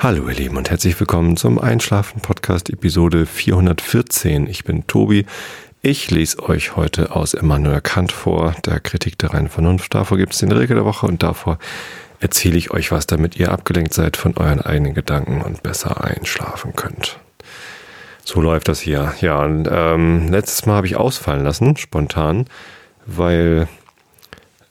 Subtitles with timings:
[0.00, 4.46] Hallo ihr Lieben und herzlich willkommen zum Einschlafen Podcast Episode 414.
[4.46, 5.26] Ich bin Tobi.
[5.82, 9.92] Ich lese euch heute aus Immanuel Kant vor, der Kritik der reinen Vernunft.
[9.92, 11.58] Davor gibt es den Regel der Woche und davor
[12.20, 16.76] erzähle ich euch was, damit ihr abgelenkt seid von euren eigenen Gedanken und besser einschlafen
[16.76, 17.18] könnt.
[18.22, 19.14] So läuft das hier.
[19.20, 22.46] Ja, und ähm, letztes Mal habe ich ausfallen lassen, spontan,
[23.04, 23.66] weil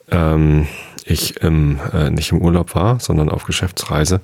[0.10, 0.70] ähm,
[1.08, 4.22] ich im, äh, nicht im Urlaub war, sondern auf Geschäftsreise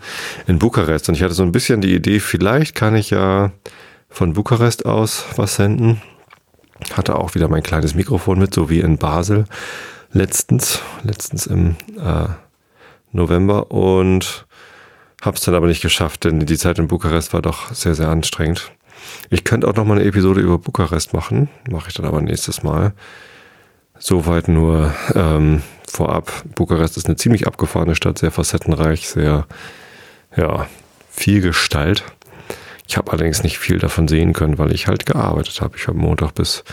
[0.47, 1.07] in Bukarest.
[1.09, 3.51] Und ich hatte so ein bisschen die Idee, vielleicht kann ich ja
[4.09, 6.01] von Bukarest aus was senden.
[6.93, 9.45] Hatte auch wieder mein kleines Mikrofon mit, so wie in Basel
[10.11, 12.27] letztens, letztens im äh,
[13.11, 14.45] November und
[15.21, 18.09] habe es dann aber nicht geschafft, denn die Zeit in Bukarest war doch sehr, sehr
[18.09, 18.71] anstrengend.
[19.29, 22.63] Ich könnte auch noch mal eine Episode über Bukarest machen, mache ich dann aber nächstes
[22.63, 22.93] Mal.
[23.99, 25.61] Soweit nur ähm,
[25.93, 26.31] vorab.
[26.55, 29.45] Bukarest ist eine ziemlich abgefahrene Stadt, sehr facettenreich, sehr,
[30.35, 30.67] ja,
[31.09, 32.03] viel Gestalt.
[32.87, 35.77] Ich habe allerdings nicht viel davon sehen können, weil ich halt gearbeitet habe.
[35.77, 36.63] Ich habe Montag bis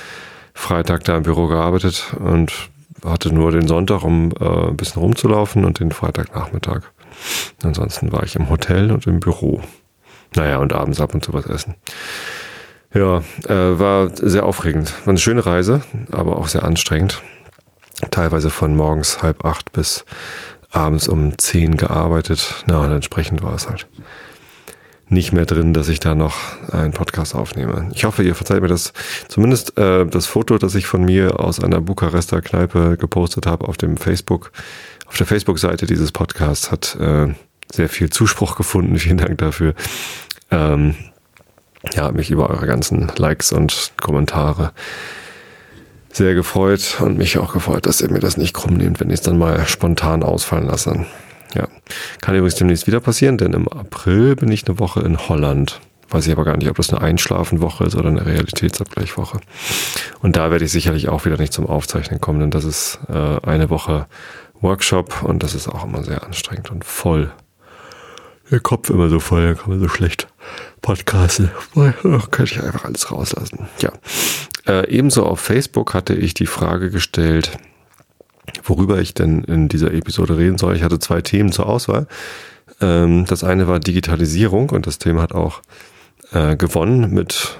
[0.55, 2.53] Freitag da im Büro gearbeitet und
[3.05, 6.83] hatte nur den Sonntag, um äh, ein bisschen rumzulaufen und den Freitagnachmittag.
[7.63, 9.63] Ansonsten war ich im Hotel und im Büro.
[10.35, 11.75] Naja, und abends ab und zu was essen.
[12.93, 14.93] Ja, äh, war sehr aufregend.
[15.05, 17.23] War eine schöne Reise, aber auch sehr anstrengend.
[18.11, 20.05] Teilweise von morgens halb acht bis
[20.71, 22.65] abends um zehn gearbeitet.
[22.67, 23.87] Na, und entsprechend war es halt
[25.11, 26.37] nicht mehr drin, dass ich da noch
[26.73, 27.91] einen Podcast aufnehme.
[27.93, 28.93] Ich hoffe, ihr verzeiht mir das.
[29.29, 33.77] Zumindest äh, das Foto, das ich von mir aus einer Bukarester Kneipe gepostet habe auf
[33.77, 34.53] dem Facebook,
[35.07, 37.35] auf der Facebook-Seite dieses Podcasts, hat äh,
[37.73, 38.97] sehr viel Zuspruch gefunden.
[38.99, 39.75] Vielen Dank dafür.
[40.53, 40.95] Ähm,
[41.93, 44.73] ja, mich über eure ganzen Likes und Kommentare
[46.13, 49.15] sehr gefreut und mich auch gefreut, dass ihr mir das nicht krumm nehmt, wenn ich
[49.15, 51.07] es dann mal spontan ausfallen lasse.
[51.55, 51.69] Ja,
[52.21, 55.81] kann übrigens demnächst wieder passieren, denn im April bin ich eine Woche in Holland.
[56.11, 59.39] Weiß ich aber gar nicht, ob das eine Einschlafenwoche ist oder eine Realitätsabgleichwoche.
[60.21, 63.39] Und da werde ich sicherlich auch wieder nicht zum Aufzeichnen kommen, denn das ist äh,
[63.47, 64.07] eine Woche
[64.61, 67.33] Workshop und das ist auch immer sehr anstrengend und voll.
[68.51, 70.27] Der Kopf immer so voll, da kann man so schlecht
[70.83, 71.51] podcasten.
[71.75, 71.91] Oh,
[72.31, 73.69] könnte ich einfach alles rauslassen.
[73.81, 73.93] Ja.
[74.67, 77.59] Äh, ebenso auf Facebook hatte ich die Frage gestellt,
[78.65, 80.77] worüber ich denn in dieser Episode reden soll.
[80.77, 82.07] Ich hatte zwei Themen zur Auswahl.
[82.81, 85.63] Ähm, das eine war Digitalisierung und das Thema hat auch
[86.33, 87.59] äh, gewonnen mit,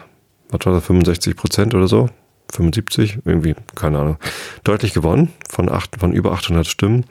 [0.51, 2.09] was war das, 65 Prozent oder so?
[2.53, 4.17] 75, irgendwie, keine Ahnung.
[4.65, 7.07] Deutlich gewonnen von, acht, von über 800 Stimmen.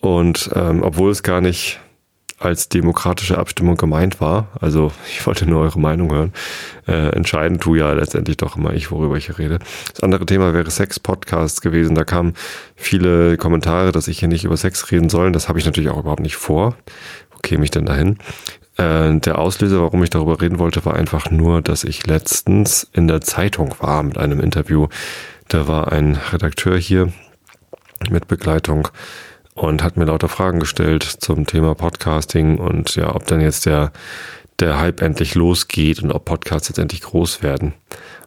[0.00, 1.80] Und ähm, obwohl es gar nicht
[2.38, 4.48] als demokratische Abstimmung gemeint war.
[4.60, 6.32] Also ich wollte nur eure Meinung hören.
[6.86, 9.58] Äh, entscheiden tu ja letztendlich doch immer ich, worüber ich rede.
[9.92, 11.94] Das andere Thema wäre Sex-Podcasts gewesen.
[11.94, 12.34] Da kamen
[12.74, 15.32] viele Kommentare, dass ich hier nicht über Sex reden soll.
[15.32, 16.76] Das habe ich natürlich auch überhaupt nicht vor.
[17.30, 18.18] Wo käme ich denn dahin?
[18.76, 23.08] Äh, der Auslöser, warum ich darüber reden wollte, war einfach nur, dass ich letztens in
[23.08, 24.88] der Zeitung war mit einem Interview.
[25.48, 27.12] Da war ein Redakteur hier
[28.10, 28.88] mit Begleitung
[29.56, 33.90] und hat mir lauter Fragen gestellt zum Thema Podcasting und ja, ob dann jetzt der,
[34.60, 37.72] der Hype endlich losgeht und ob Podcasts jetzt endlich groß werden.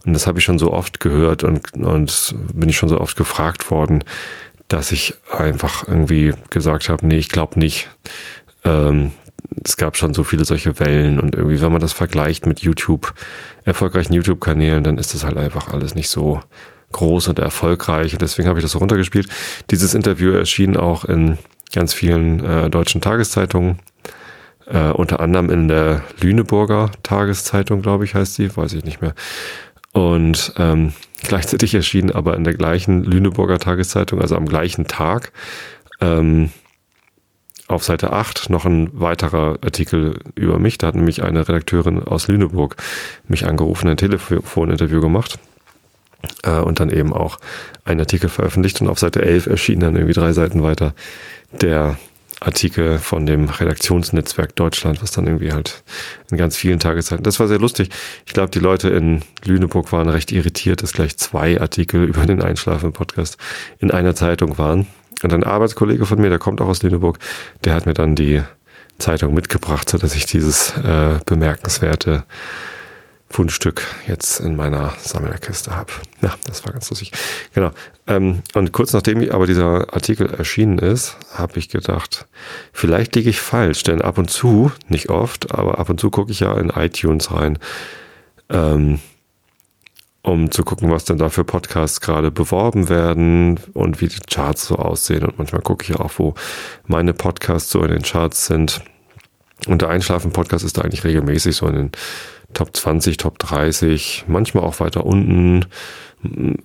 [0.05, 3.15] Und das habe ich schon so oft gehört und, und bin ich schon so oft
[3.15, 4.03] gefragt worden,
[4.67, 7.89] dass ich einfach irgendwie gesagt habe, nee, ich glaube nicht.
[8.63, 9.11] Ähm,
[9.63, 13.13] es gab schon so viele solche Wellen und irgendwie, wenn man das vergleicht mit YouTube,
[13.65, 16.39] erfolgreichen YouTube-Kanälen, dann ist das halt einfach alles nicht so
[16.91, 18.13] groß und erfolgreich.
[18.13, 19.27] Und deswegen habe ich das so runtergespielt.
[19.69, 21.37] Dieses Interview erschien auch in
[21.73, 23.79] ganz vielen äh, deutschen Tageszeitungen.
[24.65, 29.13] Äh, unter anderem in der Lüneburger Tageszeitung, glaube ich, heißt sie, weiß ich nicht mehr.
[29.91, 35.31] Und ähm, gleichzeitig erschien aber in der gleichen Lüneburger Tageszeitung, also am gleichen Tag,
[36.01, 36.51] ähm,
[37.67, 40.79] auf Seite 8 noch ein weiterer Artikel über mich.
[40.79, 42.75] Da hat nämlich eine Redakteurin aus Lüneburg
[43.27, 45.37] mich angerufen, ein Telefoninterview gemacht
[46.43, 47.39] äh, und dann eben auch
[47.85, 50.93] einen Artikel veröffentlicht und auf Seite 11 erschien dann irgendwie drei Seiten weiter
[51.61, 51.97] der
[52.41, 55.83] Artikel von dem Redaktionsnetzwerk Deutschland, was dann irgendwie halt
[56.31, 57.23] in ganz vielen Tageszeiten.
[57.23, 57.89] Das war sehr lustig.
[58.25, 62.41] Ich glaube, die Leute in Lüneburg waren recht irritiert, dass gleich zwei Artikel über den
[62.41, 63.37] Einschlafen-Podcast
[63.79, 64.87] in einer Zeitung waren.
[65.21, 67.19] Und ein Arbeitskollege von mir, der kommt auch aus Lüneburg,
[67.65, 68.41] der hat mir dann die
[68.99, 72.23] Zeitung mitgebracht, so dass ich dieses äh, bemerkenswerte
[73.31, 75.91] Fundstück jetzt in meiner Sammlerkiste habe.
[76.21, 77.11] Ja, das war ganz lustig.
[77.53, 77.71] Genau.
[78.07, 82.27] Ähm, und kurz nachdem aber dieser Artikel erschienen ist, habe ich gedacht,
[82.73, 86.31] vielleicht liege ich falsch, denn ab und zu, nicht oft, aber ab und zu gucke
[86.31, 87.59] ich ja in iTunes rein,
[88.49, 88.99] ähm,
[90.23, 94.65] um zu gucken, was denn da für Podcasts gerade beworben werden und wie die Charts
[94.65, 95.23] so aussehen.
[95.23, 96.33] Und manchmal gucke ich auch, wo
[96.87, 98.81] meine Podcasts so in den Charts sind.
[99.67, 101.91] Und der Einschlafen-Podcast ist da eigentlich regelmäßig so in den
[102.53, 105.65] Top 20, Top 30, manchmal auch weiter unten,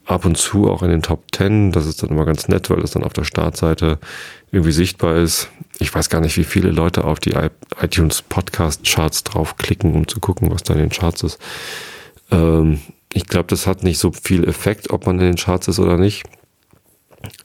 [0.05, 1.73] ab und zu auch in den Top 10.
[1.73, 3.99] Das ist dann immer ganz nett, weil das dann auf der Startseite
[4.51, 5.49] irgendwie sichtbar ist.
[5.79, 7.35] Ich weiß gar nicht, wie viele Leute auf die
[7.81, 11.39] iTunes Podcast Charts draufklicken, um zu gucken, was da in den Charts ist.
[12.31, 12.81] Ähm,
[13.13, 15.97] ich glaube, das hat nicht so viel Effekt, ob man in den Charts ist oder
[15.97, 16.25] nicht.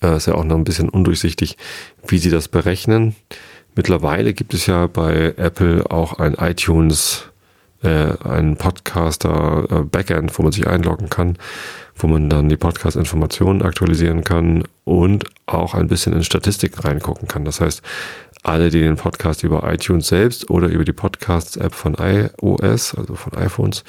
[0.01, 1.57] Äh, ist ja auch noch ein bisschen undurchsichtig,
[2.07, 3.15] wie sie das berechnen.
[3.75, 7.25] Mittlerweile gibt es ja bei Apple auch ein iTunes,
[7.83, 11.37] äh, ein Podcaster äh, wo man sich einloggen kann,
[11.95, 17.45] wo man dann die Podcast-Informationen aktualisieren kann und auch ein bisschen in Statistiken reingucken kann.
[17.45, 17.81] Das heißt,
[18.43, 23.33] alle, die den Podcast über iTunes selbst oder über die Podcasts-App von iOS, also von
[23.37, 23.83] iPhones,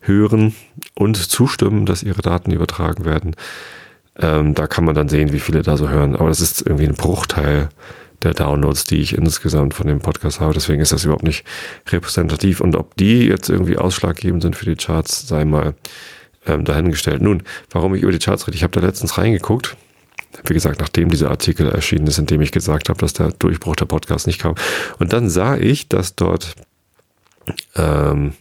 [0.00, 0.54] hören
[0.94, 3.36] und zustimmen, dass ihre Daten übertragen werden,
[4.18, 6.16] ähm, da kann man dann sehen, wie viele da so hören.
[6.16, 7.68] Aber das ist irgendwie ein Bruchteil
[8.22, 10.54] der Downloads, die ich insgesamt von dem Podcast habe.
[10.54, 11.44] Deswegen ist das überhaupt nicht
[11.88, 12.60] repräsentativ.
[12.60, 15.74] Und ob die jetzt irgendwie ausschlaggebend sind für die Charts, sei mal
[16.46, 17.22] ähm, dahingestellt.
[17.22, 19.76] Nun, warum ich über die Charts rede, ich habe da letztens reingeguckt.
[20.44, 23.76] Wie gesagt, nachdem dieser Artikel erschienen ist, in dem ich gesagt habe, dass der Durchbruch
[23.76, 24.54] der Podcast nicht kam.
[24.98, 26.54] Und dann sah ich, dass dort
[27.74, 28.34] ähm,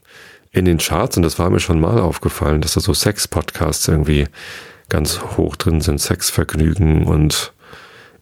[0.52, 4.28] in den Charts, und das war mir schon mal aufgefallen, dass da so Sex-Podcasts irgendwie
[4.90, 7.54] ganz hoch drin sind, Sexvergnügen und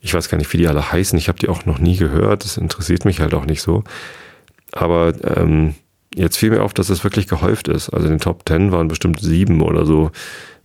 [0.08, 1.20] ich weiß gar nicht, wie die alle heißen.
[1.20, 2.46] Ich habe die auch noch nie gehört.
[2.46, 3.84] Das interessiert mich halt auch nicht so.
[4.72, 5.76] Aber ähm,
[6.16, 7.90] jetzt fiel mir auf, dass es wirklich gehäuft ist.
[7.90, 10.12] Also in den Top Ten waren bestimmt sieben oder so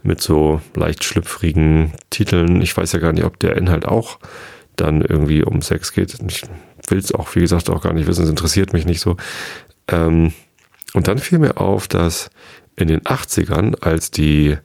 [0.04, 2.62] mit so leicht schlüpfrigen Titeln.
[2.62, 4.20] Ich weiß ja gar nicht, ob der Inhalt auch
[4.76, 6.16] dann irgendwie um Sex geht.
[6.28, 6.44] Ich
[6.88, 8.22] will es auch, wie gesagt, auch gar nicht wissen.
[8.22, 9.16] Es interessiert mich nicht so.
[9.88, 10.32] Ähm,
[10.94, 12.30] und dann fiel mir auf, dass
[12.76, 14.56] in den 80ern, als die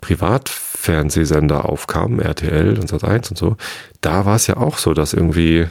[0.00, 3.56] Privatfernsehsender aufkamen, RTL und Sat1 und so,
[4.00, 5.66] da war es ja auch so, dass irgendwie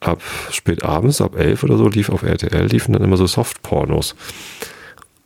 [0.00, 4.14] ab spät abends, ab elf oder so, lief auf RTL, liefen dann immer so Softpornos.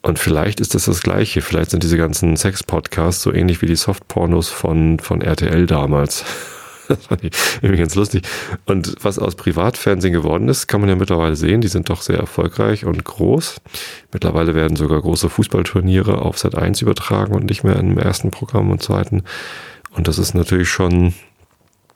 [0.03, 1.41] Und vielleicht ist das das Gleiche.
[1.41, 6.25] Vielleicht sind diese ganzen Sex-Podcasts so ähnlich wie die Softpornos von, von RTL damals.
[6.89, 7.33] Das fand ich
[7.63, 8.27] irgendwie ganz lustig.
[8.67, 11.61] Und was aus Privatfernsehen geworden ist, kann man ja mittlerweile sehen.
[11.61, 13.61] Die sind doch sehr erfolgreich und groß.
[14.13, 18.71] Mittlerweile werden sogar große Fußballturniere auf Sat 1 übertragen und nicht mehr im ersten Programm
[18.71, 19.23] und zweiten.
[19.93, 21.15] Und das ist natürlich schon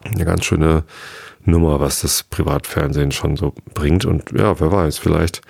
[0.05, 0.85] eine ganz schöne
[1.44, 4.05] Nummer, was das Privatfernsehen schon so bringt.
[4.05, 5.43] Und ja, wer weiß, vielleicht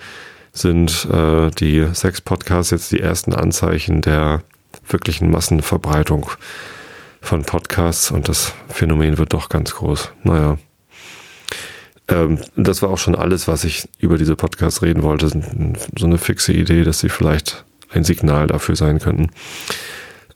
[0.51, 4.41] sind äh, die Sex-Podcasts jetzt die ersten Anzeichen der
[4.87, 6.29] wirklichen Massenverbreitung
[7.21, 10.11] von Podcasts und das Phänomen wird doch ganz groß.
[10.23, 10.57] Naja.
[12.07, 15.29] Ähm, das war auch schon alles, was ich über diese Podcasts reden wollte.
[15.97, 19.29] So eine fixe Idee, dass sie vielleicht ein Signal dafür sein könnten.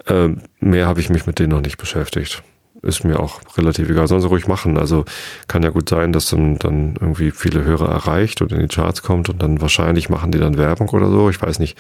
[0.07, 2.43] Ähm, mehr habe ich mich mit denen noch nicht beschäftigt.
[2.81, 4.07] Ist mir auch relativ egal.
[4.07, 4.77] Sollen sie ruhig machen.
[4.77, 5.05] Also
[5.47, 9.01] kann ja gut sein, dass dann, dann irgendwie viele Hörer erreicht und in die Charts
[9.01, 11.29] kommt und dann wahrscheinlich machen die dann Werbung oder so.
[11.29, 11.77] Ich weiß nicht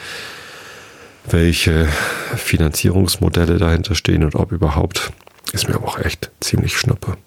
[1.29, 1.87] welche
[2.35, 5.11] Finanzierungsmodelle dahinter stehen und ob überhaupt,
[5.53, 7.17] ist mir aber auch echt ziemlich schnuppe.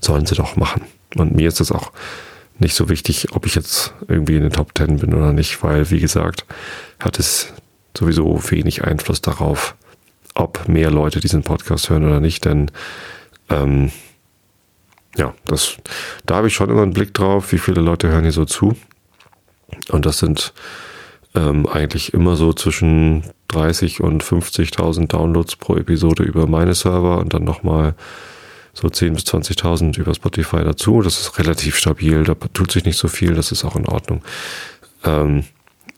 [0.00, 0.82] Sollen sie doch machen.
[1.16, 1.92] Und mir ist es auch
[2.58, 5.90] nicht so wichtig, ob ich jetzt irgendwie in den Top Ten bin oder nicht, weil,
[5.90, 6.44] wie gesagt,
[7.00, 7.52] hat es
[7.96, 9.74] sowieso wenig Einfluss darauf,
[10.34, 12.70] ob mehr Leute diesen Podcast hören oder nicht, denn
[13.50, 13.90] ähm,
[15.16, 15.76] ja, das,
[16.26, 18.76] da habe ich schon immer einen Blick drauf, wie viele Leute hören hier so zu.
[19.90, 20.52] Und das sind
[21.34, 27.34] ähm, eigentlich immer so zwischen 30 und 50.000 Downloads pro Episode über meine Server und
[27.34, 27.94] dann nochmal
[28.72, 31.02] so 10.000 bis 20.000 über Spotify dazu.
[31.02, 34.22] Das ist relativ stabil, da tut sich nicht so viel, das ist auch in Ordnung.
[35.04, 35.44] Ähm,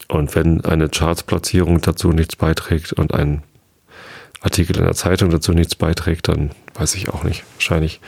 [0.08, 3.42] und wenn eine Charts-Platzierung dazu nichts beiträgt und ein
[4.40, 7.44] Artikel in der Zeitung dazu nichts beiträgt, dann weiß ich auch nicht.
[7.54, 8.00] Wahrscheinlich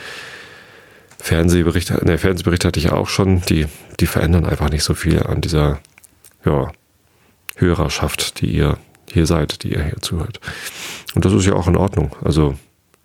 [1.18, 3.66] Fernsehberichte, ne, Fernsehberichte hatte ich auch schon, die,
[3.98, 5.80] die verändern einfach nicht so viel an dieser,
[6.44, 6.70] ja,
[7.58, 8.78] Hörerschaft, die ihr
[9.12, 10.40] hier seid, die ihr hier zuhört.
[11.14, 12.14] Und das ist ja auch in Ordnung.
[12.22, 12.56] Also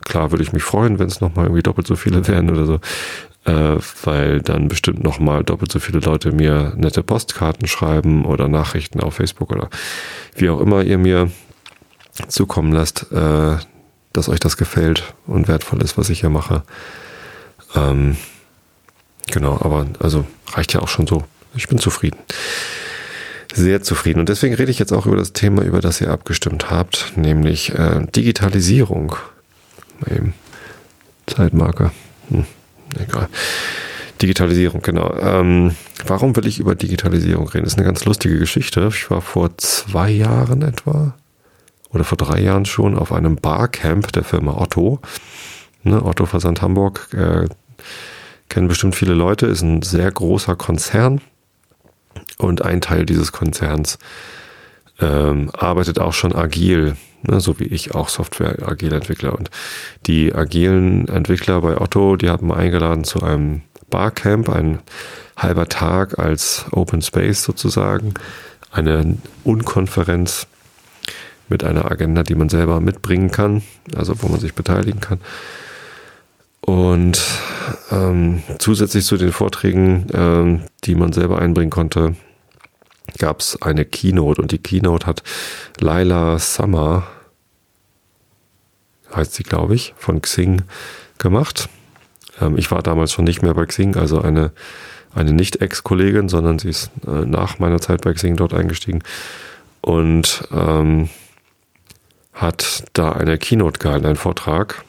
[0.04, 2.80] klar würde ich mich freuen, wenn es nochmal irgendwie doppelt so viele wären oder so,
[3.44, 9.00] äh, weil dann bestimmt nochmal doppelt so viele Leute mir nette Postkarten schreiben oder Nachrichten
[9.00, 9.68] auf Facebook oder
[10.36, 11.30] wie auch immer ihr mir
[12.28, 13.56] zukommen lasst, äh,
[14.12, 16.62] dass euch das gefällt und wertvoll ist, was ich hier mache.
[17.74, 18.16] Ähm,
[19.26, 21.24] genau, aber also reicht ja auch schon so.
[21.56, 22.18] Ich bin zufrieden
[23.54, 24.20] sehr zufrieden.
[24.20, 27.74] Und deswegen rede ich jetzt auch über das Thema, über das ihr abgestimmt habt, nämlich
[27.74, 29.16] äh, Digitalisierung.
[30.10, 30.34] Eben.
[31.26, 31.92] Zeitmarker.
[32.28, 32.44] Hm,
[32.98, 33.28] egal.
[34.20, 35.14] Digitalisierung, genau.
[35.18, 35.74] Ähm,
[36.06, 37.64] warum will ich über Digitalisierung reden?
[37.64, 38.88] Das ist eine ganz lustige Geschichte.
[38.92, 41.14] Ich war vor zwei Jahren etwa
[41.90, 45.00] oder vor drei Jahren schon auf einem Barcamp der Firma Otto.
[45.82, 47.46] Ne, Otto Versand Hamburg äh,
[48.48, 51.20] kennen bestimmt viele Leute, ist ein sehr großer Konzern
[52.38, 53.98] Und ein Teil dieses Konzerns
[55.00, 59.36] ähm, arbeitet auch schon agil, ne, so wie ich auch Software-Agile-Entwickler.
[59.36, 59.50] Und
[60.06, 64.80] die agilen Entwickler bei Otto, die mal eingeladen zu einem Barcamp, ein
[65.36, 68.14] halber Tag als Open Space sozusagen,
[68.70, 70.46] eine Unkonferenz
[71.48, 73.62] mit einer Agenda, die man selber mitbringen kann,
[73.96, 75.20] also wo man sich beteiligen kann.
[76.60, 77.22] Und
[77.90, 82.14] ähm, zusätzlich zu den Vorträgen, ähm, die man selber einbringen konnte,
[83.18, 85.22] gab es eine Keynote und die Keynote hat
[85.80, 87.06] Laila Summer,
[89.14, 90.62] heißt sie glaube ich, von Xing
[91.18, 91.68] gemacht.
[92.40, 94.52] Ähm, ich war damals schon nicht mehr bei Xing, also eine,
[95.14, 99.02] eine nicht Ex-Kollegin, sondern sie ist äh, nach meiner Zeit bei Xing dort eingestiegen
[99.80, 101.08] und ähm,
[102.32, 104.84] hat da eine Keynote gehalten, einen Vortrag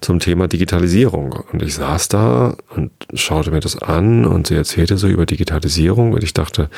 [0.00, 1.32] zum Thema Digitalisierung.
[1.52, 6.12] Und ich saß da und schaute mir das an und sie erzählte so über Digitalisierung
[6.12, 6.68] und ich dachte,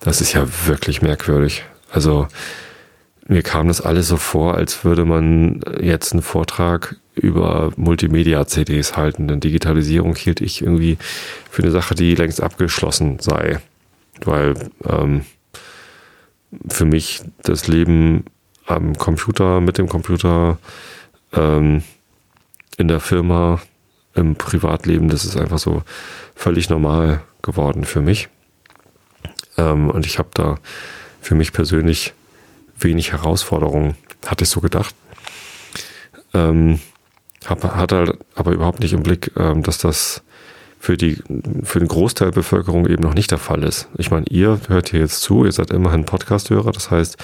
[0.00, 1.64] das ist ja wirklich merkwürdig.
[1.90, 2.28] Also
[3.28, 9.28] mir kam das alles so vor, als würde man jetzt einen Vortrag über Multimedia-CDs halten.
[9.28, 10.98] Denn Digitalisierung hielt ich irgendwie
[11.50, 13.60] für eine Sache, die längst abgeschlossen sei.
[14.24, 14.54] Weil
[14.88, 15.24] ähm,
[16.68, 18.24] für mich das Leben
[18.66, 20.58] am Computer, mit dem Computer,
[21.32, 21.82] ähm,
[22.76, 23.60] in der Firma,
[24.14, 25.82] im Privatleben, das ist einfach so
[26.34, 28.28] völlig normal geworden für mich.
[29.56, 30.58] Ähm, und ich habe da
[31.20, 32.14] für mich persönlich
[32.78, 34.94] wenig Herausforderungen, hatte ich so gedacht.
[36.34, 36.80] Ähm,
[37.46, 40.22] hab, hatte halt aber überhaupt nicht im Blick, ähm, dass das
[40.78, 41.22] für die
[41.62, 43.88] für den Großteil der Bevölkerung eben noch nicht der Fall ist.
[43.98, 47.16] Ich meine, ihr hört hier jetzt zu, ihr seid immerhin Podcast-Hörer, das heißt,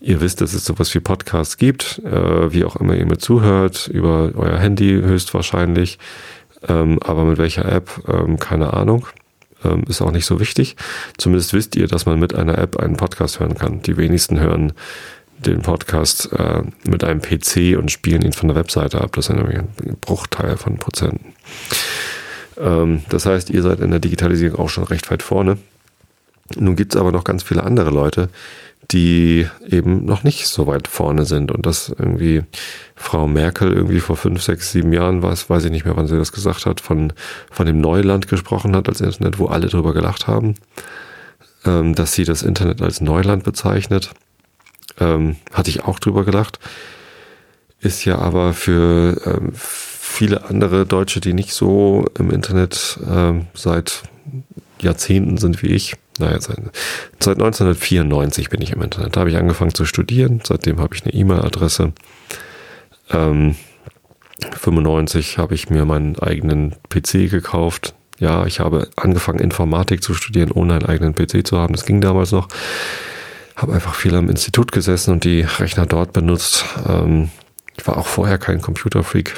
[0.00, 3.88] Ihr wisst, dass es sowas wie Podcasts gibt, äh, wie auch immer ihr mir zuhört,
[3.88, 5.98] über euer Handy höchstwahrscheinlich.
[6.68, 9.06] Ähm, aber mit welcher App, ähm, keine Ahnung.
[9.64, 10.76] Ähm, ist auch nicht so wichtig.
[11.16, 13.82] Zumindest wisst ihr, dass man mit einer App einen Podcast hören kann.
[13.82, 14.72] Die wenigsten hören
[15.38, 19.12] den Podcast äh, mit einem PC und spielen ihn von der Webseite ab.
[19.14, 19.68] Das ist nämlich ein
[20.00, 21.34] Bruchteil von Prozenten.
[22.58, 25.58] Ähm, das heißt, ihr seid in der Digitalisierung auch schon recht weit vorne.
[26.58, 28.28] Nun gibt es aber noch ganz viele andere Leute,
[28.90, 31.50] die eben noch nicht so weit vorne sind.
[31.50, 32.42] Und dass irgendwie
[32.94, 36.06] Frau Merkel irgendwie vor fünf, sechs, sieben Jahren war es, weiß ich nicht mehr, wann
[36.06, 37.12] sie das gesagt hat, von,
[37.50, 40.54] von dem Neuland gesprochen hat als Internet, wo alle drüber gelacht haben,
[41.64, 44.10] ähm, dass sie das Internet als Neuland bezeichnet.
[44.98, 46.58] Ähm, hatte ich auch drüber gelacht.
[47.80, 54.04] Ist ja aber für ähm, viele andere Deutsche, die nicht so im Internet ähm, seit
[54.80, 56.58] Jahrzehnten sind wie ich, naja, seit,
[57.20, 59.16] seit 1994 bin ich im Internet.
[59.16, 60.40] Da habe ich angefangen zu studieren.
[60.44, 61.92] Seitdem habe ich eine E-Mail-Adresse.
[63.10, 63.56] Ähm,
[64.52, 67.94] 95 habe ich mir meinen eigenen PC gekauft.
[68.18, 71.74] Ja, ich habe angefangen, Informatik zu studieren, ohne einen eigenen PC zu haben.
[71.74, 72.48] Das ging damals noch.
[73.56, 76.64] Habe einfach viel am Institut gesessen und die Rechner dort benutzt.
[76.86, 77.30] Ähm,
[77.76, 79.34] ich war auch vorher kein Computerfreak.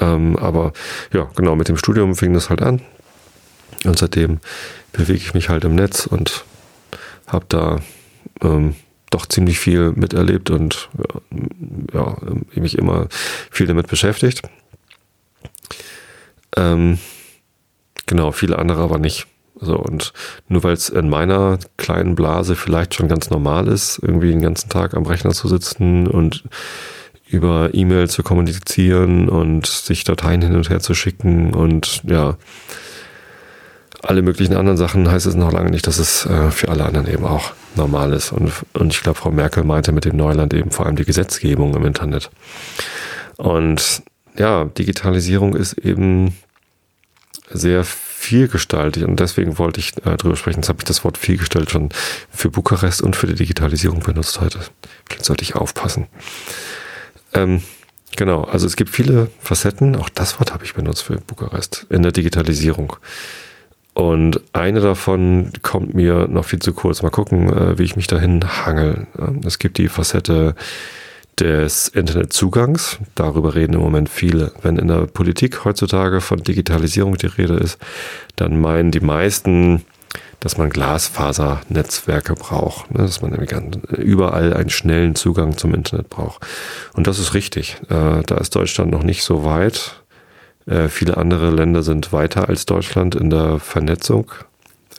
[0.00, 0.72] Ähm, aber
[1.12, 2.82] ja, genau, mit dem Studium fing das halt an.
[3.86, 4.40] Und seitdem
[4.92, 6.44] bewege ich mich halt im Netz und
[7.26, 7.80] habe da
[8.42, 8.74] ähm,
[9.10, 10.88] doch ziemlich viel miterlebt und
[11.92, 12.16] ja,
[12.54, 13.08] mich immer
[13.50, 14.42] viel damit beschäftigt.
[16.56, 16.98] Ähm,
[18.06, 19.26] genau, viele andere aber nicht.
[19.58, 20.12] So, und
[20.48, 24.68] nur weil es in meiner kleinen Blase vielleicht schon ganz normal ist, irgendwie den ganzen
[24.68, 26.44] Tag am Rechner zu sitzen und
[27.28, 32.36] über E-Mail zu kommunizieren und sich Dateien hin und her zu schicken und ja,
[34.02, 37.08] alle möglichen anderen Sachen heißt es noch lange nicht, dass es äh, für alle anderen
[37.08, 38.32] eben auch normal ist.
[38.32, 41.74] Und, und ich glaube, Frau Merkel meinte mit dem Neuland eben vor allem die Gesetzgebung
[41.74, 42.30] im Internet.
[43.36, 44.02] Und
[44.38, 46.36] ja, Digitalisierung ist eben
[47.50, 50.60] sehr vielgestaltig und deswegen wollte ich äh, drüber sprechen.
[50.60, 51.90] Jetzt habe ich das Wort vielgestaltig schon
[52.30, 54.58] für Bukarest und für die Digitalisierung benutzt heute.
[55.08, 56.08] Vielleicht sollte ich aufpassen.
[57.34, 57.62] Ähm,
[58.16, 62.02] genau, also es gibt viele Facetten, auch das Wort habe ich benutzt für Bukarest in
[62.02, 62.96] der Digitalisierung.
[63.96, 67.00] Und eine davon kommt mir noch viel zu kurz.
[67.00, 69.06] Mal gucken, äh, wie ich mich dahin hangel.
[69.46, 70.54] Es gibt die Facette
[71.40, 72.98] des Internetzugangs.
[73.14, 74.52] Darüber reden im Moment viele.
[74.60, 77.78] Wenn in der Politik heutzutage von Digitalisierung die Rede ist,
[78.36, 79.82] dann meinen die meisten,
[80.40, 82.98] dass man Glasfasernetzwerke braucht, ne?
[82.98, 86.46] dass man überall einen schnellen Zugang zum Internet braucht.
[86.92, 87.78] Und das ist richtig.
[87.88, 90.02] Äh, da ist Deutschland noch nicht so weit.
[90.66, 94.32] Äh, viele andere Länder sind weiter als Deutschland in der Vernetzung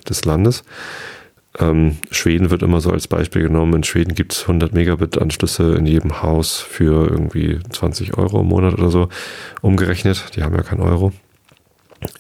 [0.08, 0.64] des Landes.
[1.60, 3.74] Ähm, Schweden wird immer so als Beispiel genommen.
[3.74, 8.48] In Schweden gibt es 100 Megabit Anschlüsse in jedem Haus für irgendwie 20 Euro im
[8.48, 9.10] Monat oder so
[9.62, 10.36] umgerechnet.
[10.36, 11.14] Die haben ja kein Euro.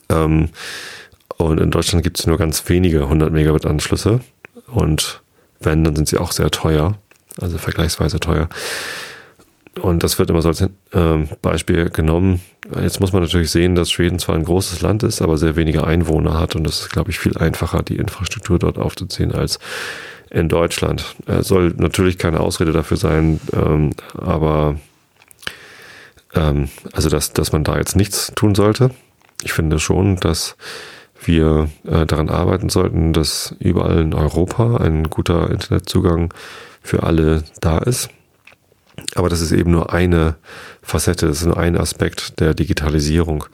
[0.09, 0.49] Ähm,
[1.37, 4.21] Und in Deutschland gibt es nur ganz wenige 100 Megabit Anschlüsse.
[4.67, 5.21] Und
[5.59, 6.97] wenn, dann sind sie auch sehr teuer.
[7.39, 8.49] Also vergleichsweise teuer.
[9.81, 10.69] Und das wird immer so als äh,
[11.41, 12.41] Beispiel genommen.
[12.81, 15.85] Jetzt muss man natürlich sehen, dass Schweden zwar ein großes Land ist, aber sehr wenige
[15.85, 16.55] Einwohner hat.
[16.55, 19.59] Und es ist, glaube ich, viel einfacher, die Infrastruktur dort aufzuziehen als
[20.29, 21.15] in Deutschland.
[21.25, 24.75] Er soll natürlich keine Ausrede dafür sein, ähm, aber
[26.35, 28.91] ähm, also dass, dass man da jetzt nichts tun sollte.
[29.43, 30.57] Ich finde schon, dass
[31.23, 36.33] wir äh, daran arbeiten sollten, dass überall in Europa ein guter Internetzugang
[36.81, 38.09] für alle da ist.
[39.17, 40.35] Aber das ist eben nur eine
[40.83, 43.45] Facette, das ist nur ein Aspekt der Digitalisierung.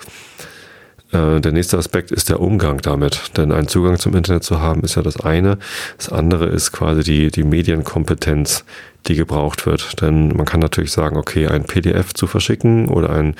[1.13, 3.38] Äh, der nächste Aspekt ist der Umgang damit.
[3.38, 5.58] Denn einen Zugang zum Internet zu haben, ist ja das eine.
[5.98, 8.65] Das andere ist quasi die, die Medienkompetenz,
[9.08, 10.01] die gebraucht wird.
[10.01, 13.36] Denn man kann natürlich sagen, okay, ein PDF zu verschicken oder ein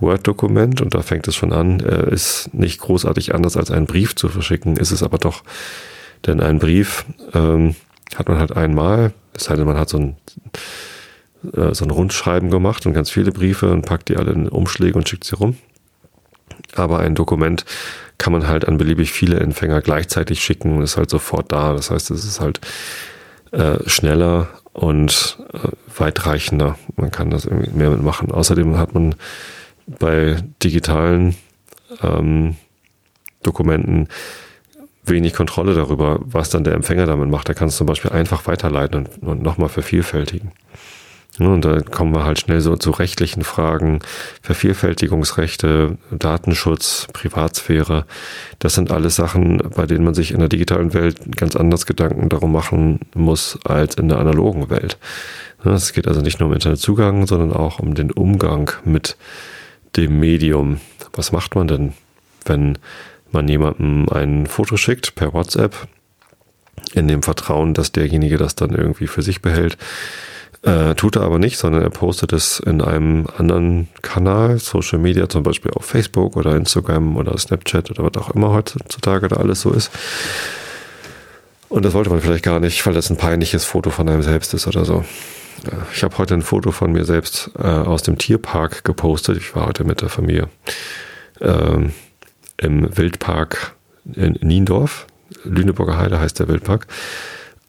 [0.00, 4.16] Word-Dokument, und da fängt es schon an, äh, ist nicht großartig anders als einen Brief
[4.16, 5.44] zu verschicken, ist es aber doch.
[6.26, 7.76] Denn ein Brief ähm,
[8.16, 10.16] hat man halt einmal, es sei denn, man hat so ein,
[11.54, 14.96] äh, so ein Rundschreiben gemacht und ganz viele Briefe und packt die alle in Umschläge
[14.96, 15.56] und schickt sie rum.
[16.74, 17.64] Aber ein Dokument
[18.18, 21.72] kann man halt an beliebig viele Empfänger gleichzeitig schicken und ist halt sofort da.
[21.72, 22.60] Das heißt, es ist halt
[23.52, 26.78] äh, schneller und äh, weitreichender.
[26.96, 28.30] Man kann das irgendwie mehr mitmachen.
[28.30, 29.14] Außerdem hat man
[29.86, 31.34] bei digitalen
[32.02, 32.56] ähm,
[33.42, 34.08] Dokumenten
[35.04, 37.48] wenig Kontrolle darüber, was dann der Empfänger damit macht.
[37.48, 40.52] Er kann es zum Beispiel einfach weiterleiten und, und nochmal vervielfältigen.
[41.38, 44.00] Und da kommen wir halt schnell so zu rechtlichen Fragen,
[44.42, 48.04] Vervielfältigungsrechte, Datenschutz, Privatsphäre.
[48.58, 52.28] Das sind alles Sachen, bei denen man sich in der digitalen Welt ganz anders Gedanken
[52.28, 54.98] darum machen muss als in der analogen Welt.
[55.64, 59.16] Es geht also nicht nur um Internetzugang, sondern auch um den Umgang mit
[59.96, 60.80] dem Medium.
[61.12, 61.92] Was macht man denn,
[62.44, 62.78] wenn
[63.30, 65.88] man jemandem ein Foto schickt per WhatsApp,
[66.92, 69.76] in dem Vertrauen, dass derjenige das dann irgendwie für sich behält?
[70.62, 75.28] Äh, tut er aber nicht, sondern er postet es in einem anderen Kanal, Social Media,
[75.28, 79.62] zum Beispiel auf Facebook oder Instagram oder Snapchat oder was auch immer heutzutage da alles
[79.62, 79.90] so ist.
[81.70, 84.52] Und das wollte man vielleicht gar nicht, weil das ein peinliches Foto von einem selbst
[84.52, 85.04] ist oder so.
[85.94, 89.38] Ich habe heute ein Foto von mir selbst äh, aus dem Tierpark gepostet.
[89.38, 90.48] Ich war heute mit der Familie
[91.40, 91.92] ähm,
[92.56, 93.74] im Wildpark
[94.14, 95.06] in Niendorf.
[95.44, 96.86] Lüneburger Heide heißt der Wildpark.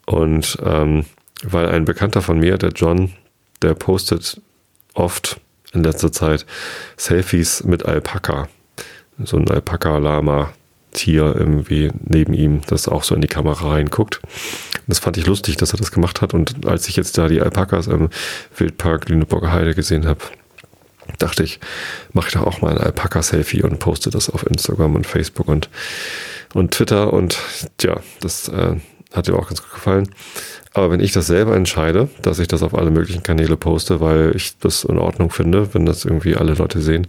[0.05, 1.05] Und ähm,
[1.43, 3.13] weil ein Bekannter von mir, der John,
[3.61, 4.41] der postet
[4.93, 5.39] oft
[5.73, 6.45] in letzter Zeit
[6.97, 8.47] Selfies mit Alpaka.
[9.23, 10.53] So ein Alpaka-Lama
[10.91, 14.19] Tier irgendwie neben ihm, das auch so in die Kamera reinguckt.
[14.87, 16.33] Das fand ich lustig, dass er das gemacht hat.
[16.33, 18.09] Und als ich jetzt da die Alpakas im
[18.57, 20.19] Wildpark Lüneburger Heide gesehen habe,
[21.17, 21.59] dachte ich,
[22.13, 25.69] mache ich doch auch mal ein Alpaka-Selfie und poste das auf Instagram und Facebook und,
[26.53, 27.13] und Twitter.
[27.13, 27.39] Und
[27.81, 28.75] ja, das äh,
[29.13, 30.09] hat ihm auch ganz gut gefallen.
[30.73, 34.33] Aber wenn ich das selber entscheide, dass ich das auf alle möglichen Kanäle poste, weil
[34.35, 37.07] ich das in Ordnung finde, wenn das irgendwie alle Leute sehen,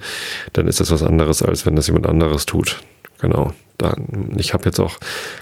[0.52, 2.80] dann ist das was anderes, als wenn das jemand anderes tut.
[3.20, 3.52] Genau.
[3.78, 3.96] Da,
[4.36, 4.98] ich habe jetzt auch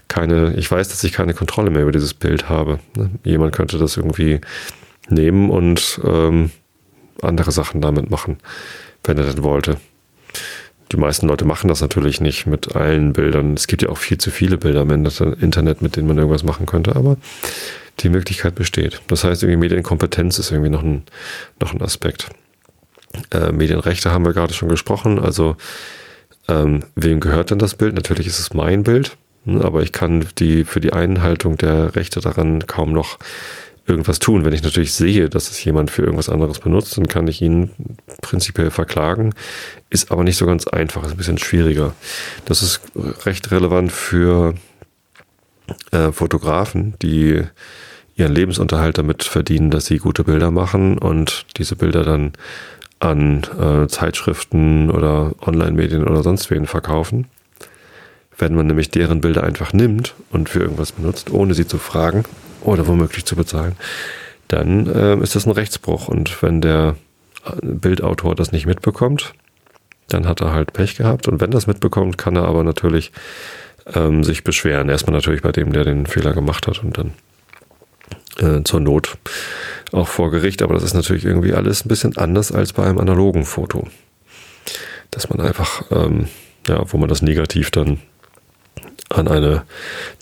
[0.08, 2.78] keine, ich weiß, dass ich keine Kontrolle mehr über dieses Bild habe.
[2.94, 3.10] Ne?
[3.24, 4.40] Jemand könnte das irgendwie
[5.08, 6.50] nehmen und ähm,
[7.22, 8.38] andere Sachen damit machen,
[9.04, 9.78] wenn er denn wollte.
[10.92, 13.54] Die meisten Leute machen das natürlich nicht mit allen Bildern.
[13.54, 16.66] Es gibt ja auch viel zu viele Bilder im Internet, mit denen man irgendwas machen
[16.66, 17.16] könnte, aber
[17.98, 19.02] die Möglichkeit besteht.
[19.08, 21.02] Das heißt, irgendwie Medienkompetenz ist irgendwie noch ein,
[21.60, 22.28] noch ein Aspekt.
[23.30, 25.18] Äh, Medienrechte haben wir gerade schon gesprochen.
[25.18, 25.56] Also
[26.48, 27.94] ähm, wem gehört denn das Bild?
[27.94, 32.20] Natürlich ist es mein Bild, ne, aber ich kann die für die Einhaltung der Rechte
[32.20, 33.18] daran kaum noch
[33.86, 34.44] irgendwas tun.
[34.44, 37.70] Wenn ich natürlich sehe, dass es jemand für irgendwas anderes benutzt, dann kann ich ihn
[38.22, 39.34] prinzipiell verklagen.
[39.90, 41.94] Ist aber nicht so ganz einfach, ist ein bisschen schwieriger.
[42.44, 42.80] Das ist
[43.26, 44.54] recht relevant für
[45.90, 47.42] äh, Fotografen, die
[48.20, 52.32] ihren Lebensunterhalt damit verdienen, dass sie gute Bilder machen und diese Bilder dann
[53.00, 57.26] an äh, Zeitschriften oder Online-Medien oder sonst wen verkaufen.
[58.36, 62.24] Wenn man nämlich deren Bilder einfach nimmt und für irgendwas benutzt, ohne sie zu fragen
[62.62, 63.74] oder womöglich zu bezahlen,
[64.48, 66.08] dann äh, ist das ein Rechtsbruch.
[66.08, 66.96] Und wenn der
[67.44, 69.32] äh, Bildautor das nicht mitbekommt,
[70.08, 71.26] dann hat er halt Pech gehabt.
[71.28, 73.12] Und wenn das mitbekommt, kann er aber natürlich
[73.94, 74.88] ähm, sich beschweren.
[74.88, 77.12] Erstmal natürlich bei dem, der den Fehler gemacht hat und dann
[78.42, 79.18] äh, zur Not
[79.92, 80.62] auch vor Gericht.
[80.62, 83.86] Aber das ist natürlich irgendwie alles ein bisschen anders als bei einem analogen Foto.
[85.10, 86.28] Dass man einfach, ähm,
[86.66, 87.98] ja, wo man das negativ dann
[89.08, 89.64] an eine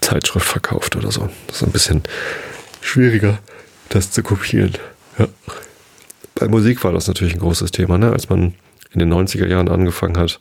[0.01, 1.29] Zeitschrift verkauft oder so.
[1.47, 2.03] Das ist ein bisschen
[2.81, 3.39] schwieriger,
[3.91, 4.73] das zu kopieren.
[5.19, 5.29] Ja.
[6.35, 8.13] Bei Musik war das natürlich ein großes Thema, ne?
[8.13, 8.55] als man
[8.93, 10.41] in den 90er Jahren angefangen hat,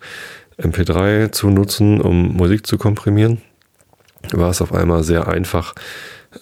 [0.58, 3.42] MP3 zu nutzen, um Musik zu komprimieren,
[4.32, 5.76] war es auf einmal sehr einfach,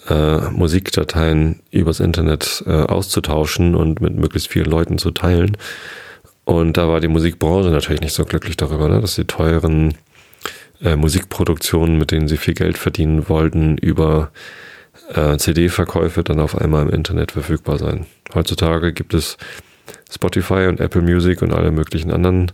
[0.08, 5.56] äh, Musikdateien übers Internet äh, auszutauschen und mit möglichst vielen Leuten zu teilen.
[6.44, 9.94] Und da war die Musikbranche natürlich nicht so glücklich darüber, ne, dass die teuren
[10.82, 14.30] äh, Musikproduktionen, mit denen sie viel Geld verdienen wollten, über
[15.14, 18.06] äh, CD-Verkäufe dann auf einmal im Internet verfügbar sein.
[18.34, 19.36] Heutzutage gibt es
[20.10, 22.52] Spotify und Apple Music und alle möglichen anderen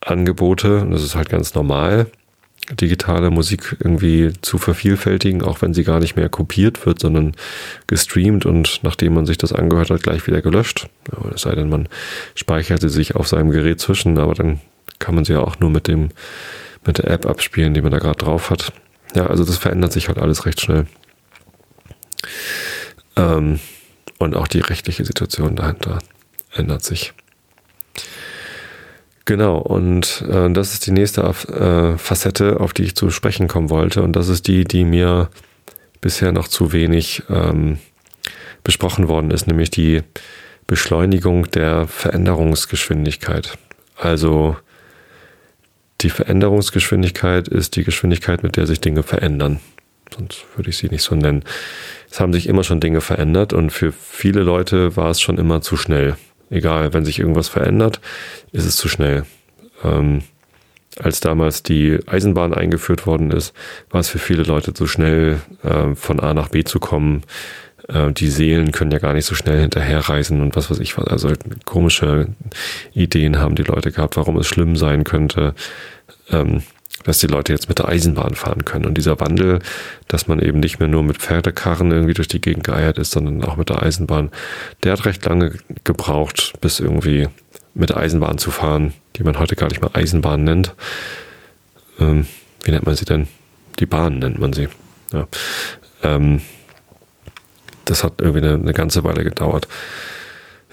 [0.00, 0.80] Angebote.
[0.80, 2.06] Und das ist halt ganz normal,
[2.70, 7.32] digitale Musik irgendwie zu vervielfältigen, auch wenn sie gar nicht mehr kopiert wird, sondern
[7.86, 10.88] gestreamt und nachdem man sich das angehört hat, gleich wieder gelöscht.
[11.34, 11.88] Es sei denn, man
[12.34, 14.60] speichert sie sich auf seinem Gerät zwischen, aber dann
[15.00, 16.10] kann man sie ja auch nur mit dem,
[16.86, 18.72] mit der App abspielen, die man da gerade drauf hat.
[19.14, 20.86] Ja, also das verändert sich halt alles recht schnell.
[23.16, 23.58] Ähm,
[24.18, 25.98] und auch die rechtliche Situation dahinter
[26.54, 27.12] ändert sich.
[29.24, 33.70] Genau, und äh, das ist die nächste äh, Facette, auf die ich zu sprechen kommen
[33.70, 34.02] wollte.
[34.02, 35.30] Und das ist die, die mir
[36.00, 37.78] bisher noch zu wenig ähm,
[38.64, 40.02] besprochen worden ist, nämlich die
[40.66, 43.58] Beschleunigung der Veränderungsgeschwindigkeit.
[43.96, 44.56] Also
[46.00, 49.60] die Veränderungsgeschwindigkeit ist die Geschwindigkeit, mit der sich Dinge verändern.
[50.12, 51.44] Sonst würde ich sie nicht so nennen.
[52.10, 55.62] Es haben sich immer schon Dinge verändert und für viele Leute war es schon immer
[55.62, 56.16] zu schnell.
[56.52, 58.00] Egal, wenn sich irgendwas verändert,
[58.52, 59.24] ist es zu schnell.
[59.82, 60.22] Ähm,
[61.00, 63.54] als damals die Eisenbahn eingeführt worden ist,
[63.88, 67.22] war es für viele Leute zu schnell, äh, von A nach B zu kommen.
[67.88, 71.06] Äh, die Seelen können ja gar nicht so schnell hinterherreisen und was weiß ich was.
[71.06, 71.30] Also
[71.64, 72.28] komische
[72.92, 75.54] Ideen haben die Leute gehabt, warum es schlimm sein könnte.
[76.30, 76.62] Ähm,
[77.04, 78.86] dass die Leute jetzt mit der Eisenbahn fahren können.
[78.86, 79.60] Und dieser Wandel,
[80.08, 83.44] dass man eben nicht mehr nur mit Pferdekarren irgendwie durch die Gegend geeiert ist, sondern
[83.44, 84.30] auch mit der Eisenbahn,
[84.82, 87.28] der hat recht lange gebraucht, bis irgendwie
[87.74, 90.74] mit der Eisenbahn zu fahren, die man heute gar nicht mehr Eisenbahn nennt.
[91.98, 92.26] Ähm,
[92.64, 93.28] wie nennt man sie denn?
[93.78, 94.68] Die Bahn nennt man sie.
[95.12, 95.26] Ja.
[96.02, 96.40] Ähm,
[97.84, 99.68] das hat irgendwie eine, eine, ganze Weile gedauert.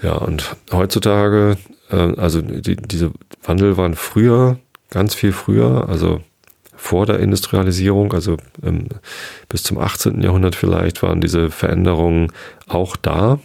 [0.02, 1.56] Ja, und heutzutage,
[1.90, 3.12] äh, also die, diese
[3.42, 4.58] Wandel waren früher
[4.90, 6.20] ganz viel früher, also
[6.76, 8.88] vor der Industrialisierung, also ähm,
[9.48, 10.22] bis zum 18.
[10.22, 12.32] Jahrhundert vielleicht, waren diese Veränderungen
[12.68, 13.38] auch da.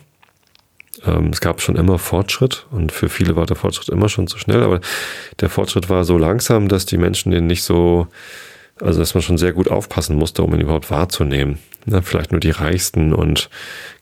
[1.05, 4.37] Ähm, es gab schon immer Fortschritt und für viele war der Fortschritt immer schon zu
[4.37, 4.79] schnell, aber
[5.41, 8.07] der Fortschritt war so langsam, dass die Menschen den nicht so,
[8.79, 11.59] also dass man schon sehr gut aufpassen musste, um ihn überhaupt wahrzunehmen.
[11.85, 13.49] Ja, vielleicht nur die reichsten und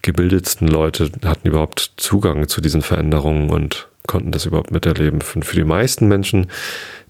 [0.02, 5.22] gebildetsten Leute hatten überhaupt Zugang zu diesen Veränderungen und konnten das überhaupt miterleben.
[5.22, 6.48] Für, die meisten Menschen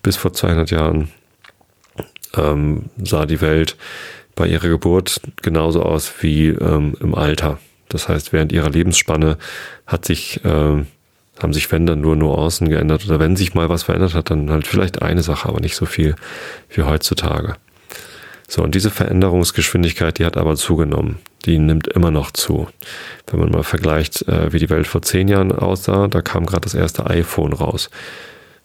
[0.02, 1.12] bis vor 200 Jahren
[2.36, 3.78] ähm, sah die Welt
[4.36, 7.60] bei ihrer Geburt genauso aus wie ähm, im Alter.
[7.89, 9.38] Das heißt, während ihrer Lebensspanne
[9.86, 10.84] hat sich, äh,
[11.43, 14.49] haben sich, wenn dann nur Nuancen geändert oder wenn sich mal was verändert hat, dann
[14.49, 16.15] halt vielleicht eine Sache, aber nicht so viel
[16.69, 17.56] wie heutzutage.
[18.47, 21.19] So, und diese Veränderungsgeschwindigkeit, die hat aber zugenommen.
[21.45, 22.67] Die nimmt immer noch zu.
[23.27, 26.62] Wenn man mal vergleicht, äh, wie die Welt vor zehn Jahren aussah, da kam gerade
[26.62, 27.89] das erste iPhone raus.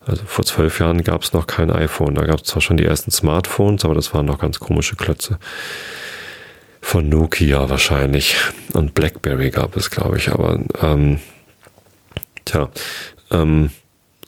[0.04, 2.14] Also vor zwölf Jahren gab es noch kein iPhone.
[2.14, 5.38] Da gab es zwar schon die ersten Smartphones, aber das waren noch ganz komische Klötze.
[6.80, 8.36] Von Nokia wahrscheinlich.
[8.72, 10.30] Und BlackBerry gab es, glaube ich.
[10.30, 11.18] Aber ähm,
[12.48, 12.68] tja,
[13.30, 13.70] ähm,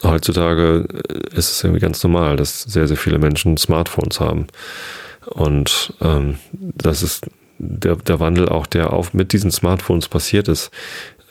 [0.03, 0.87] heutzutage
[1.35, 4.47] ist es irgendwie ganz normal, dass sehr, sehr viele Menschen Smartphones haben.
[5.27, 7.27] Und ähm, das ist
[7.59, 10.71] der, der Wandel auch, der auch mit diesen Smartphones passiert ist,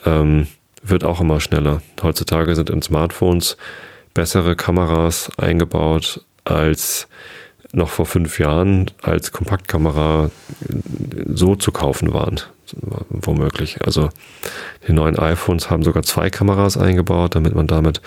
[0.06, 0.48] ähm,
[0.84, 1.82] wird auch immer schneller.
[2.02, 3.58] Heutzutage sind in Smartphones
[4.14, 7.08] bessere Kameras eingebaut als
[7.72, 10.32] noch vor fünf Jahren als Kompaktkamera
[11.28, 12.40] so zu kaufen waren,
[13.10, 13.82] womöglich.
[13.86, 14.10] Also
[14.88, 18.02] die neuen iPhones haben sogar zwei Kameras eingebaut, damit man damit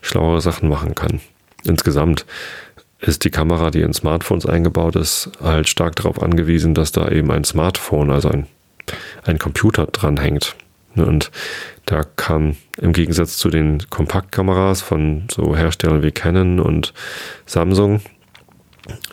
[0.00, 1.20] schlauere Sachen machen kann.
[1.64, 2.26] Insgesamt
[3.00, 7.30] ist die Kamera, die in Smartphones eingebaut ist, halt stark darauf angewiesen, dass da eben
[7.30, 8.46] ein Smartphone, also ein,
[9.24, 10.56] ein Computer dranhängt.
[10.96, 11.30] Und
[11.86, 16.94] da kam im Gegensatz zu den Kompaktkameras von so Herstellern wie Canon und
[17.46, 18.00] Samsung,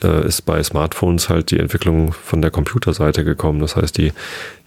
[0.04, 3.60] äh, ist bei Smartphones halt die Entwicklung von der Computerseite gekommen.
[3.60, 4.14] Das heißt, die,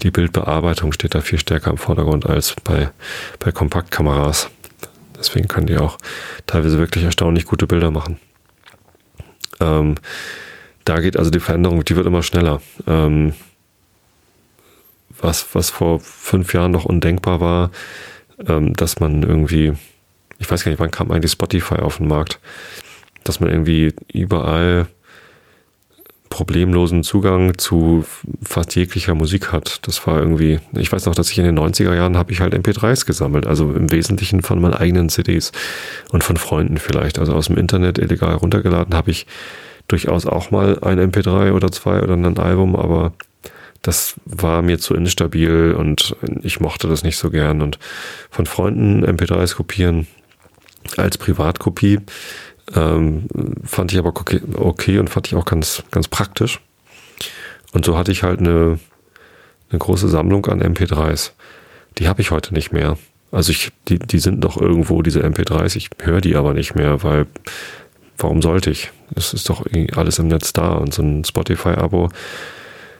[0.02, 2.90] die Bildbearbeitung steht da viel stärker im Vordergrund als bei,
[3.38, 4.50] bei Kompaktkameras.
[5.16, 5.98] Deswegen können die auch
[6.46, 8.18] teilweise wirklich erstaunlich gute Bilder machen.
[9.60, 9.94] Ähm,
[10.84, 12.60] da geht also die Veränderung, die wird immer schneller.
[12.86, 13.34] Ähm,
[15.20, 17.70] was, was vor fünf Jahren noch undenkbar war,
[18.46, 19.72] ähm, dass man irgendwie,
[20.38, 22.38] ich weiß gar nicht, wann kam eigentlich Spotify auf den Markt,
[23.24, 24.86] dass man irgendwie überall
[26.34, 28.04] problemlosen Zugang zu
[28.42, 29.86] fast jeglicher Musik hat.
[29.86, 32.54] Das war irgendwie, ich weiß noch, dass ich in den 90er Jahren habe ich halt
[32.54, 35.52] MP3s gesammelt, also im Wesentlichen von meinen eigenen CDs
[36.10, 37.20] und von Freunden vielleicht.
[37.20, 39.28] Also aus dem Internet illegal heruntergeladen habe ich
[39.86, 43.12] durchaus auch mal ein MP3 oder zwei oder ein Album, aber
[43.82, 47.62] das war mir zu instabil und ich mochte das nicht so gern.
[47.62, 47.78] Und
[48.30, 50.08] von Freunden MP3s kopieren
[50.96, 52.00] als Privatkopie
[52.74, 53.26] ähm,
[53.64, 54.12] fand ich aber
[54.56, 56.60] okay, und fand ich auch ganz, ganz praktisch.
[57.72, 58.78] Und so hatte ich halt eine,
[59.70, 61.32] eine große Sammlung an MP3s.
[61.98, 62.96] Die habe ich heute nicht mehr.
[63.30, 67.02] Also ich, die, die sind noch irgendwo, diese MP3s, ich höre die aber nicht mehr,
[67.02, 67.26] weil
[68.16, 68.92] warum sollte ich?
[69.16, 69.64] Es ist doch
[69.96, 72.10] alles im Netz da und so ein Spotify-Abo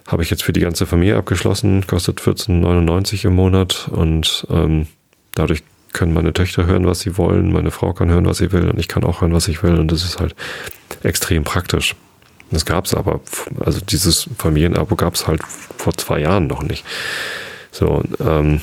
[0.07, 4.87] habe ich jetzt für die ganze Familie abgeschlossen, kostet 14,99 im Monat und ähm,
[5.35, 5.62] dadurch
[5.94, 8.78] können meine Töchter hören, was sie wollen, meine Frau kann hören, was sie will und
[8.78, 10.35] ich kann auch hören, was ich will und das ist halt
[11.02, 11.94] extrem praktisch.
[12.50, 13.20] Das gab es aber,
[13.61, 15.42] also dieses Familienabo gab es halt
[15.78, 16.85] vor zwei Jahren noch nicht.
[17.70, 18.61] So, ähm,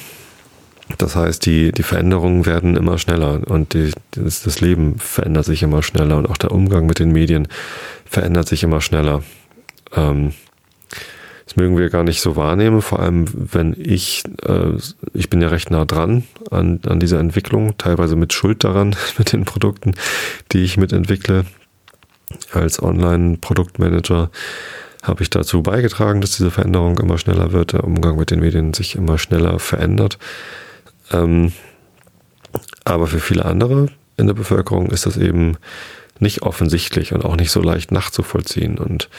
[0.98, 5.64] das heißt, die, die Veränderungen werden immer schneller und die, das, das Leben verändert sich
[5.64, 7.48] immer schneller und auch der Umgang mit den Medien
[8.06, 9.24] verändert sich immer schneller.
[9.96, 10.34] Ähm,
[11.52, 14.78] das mögen wir gar nicht so wahrnehmen, vor allem wenn ich, äh,
[15.14, 19.34] ich bin ja recht nah dran an, an dieser Entwicklung, teilweise mit Schuld daran, mit
[19.34, 19.94] den Produkten,
[20.54, 21.46] die ich mitentwickle.
[22.54, 24.32] Als Online-Produktmanager
[25.04, 28.74] habe ich dazu beigetragen, dass diese Veränderung immer schneller wird, der Umgang mit den Medien
[28.74, 30.20] sich immer schneller verändert.
[31.12, 31.52] Ähm,
[32.86, 35.58] aber für viele andere in der Bevölkerung ist das eben
[36.20, 38.78] nicht offensichtlich und auch nicht so leicht nachzuvollziehen.
[38.78, 39.10] Und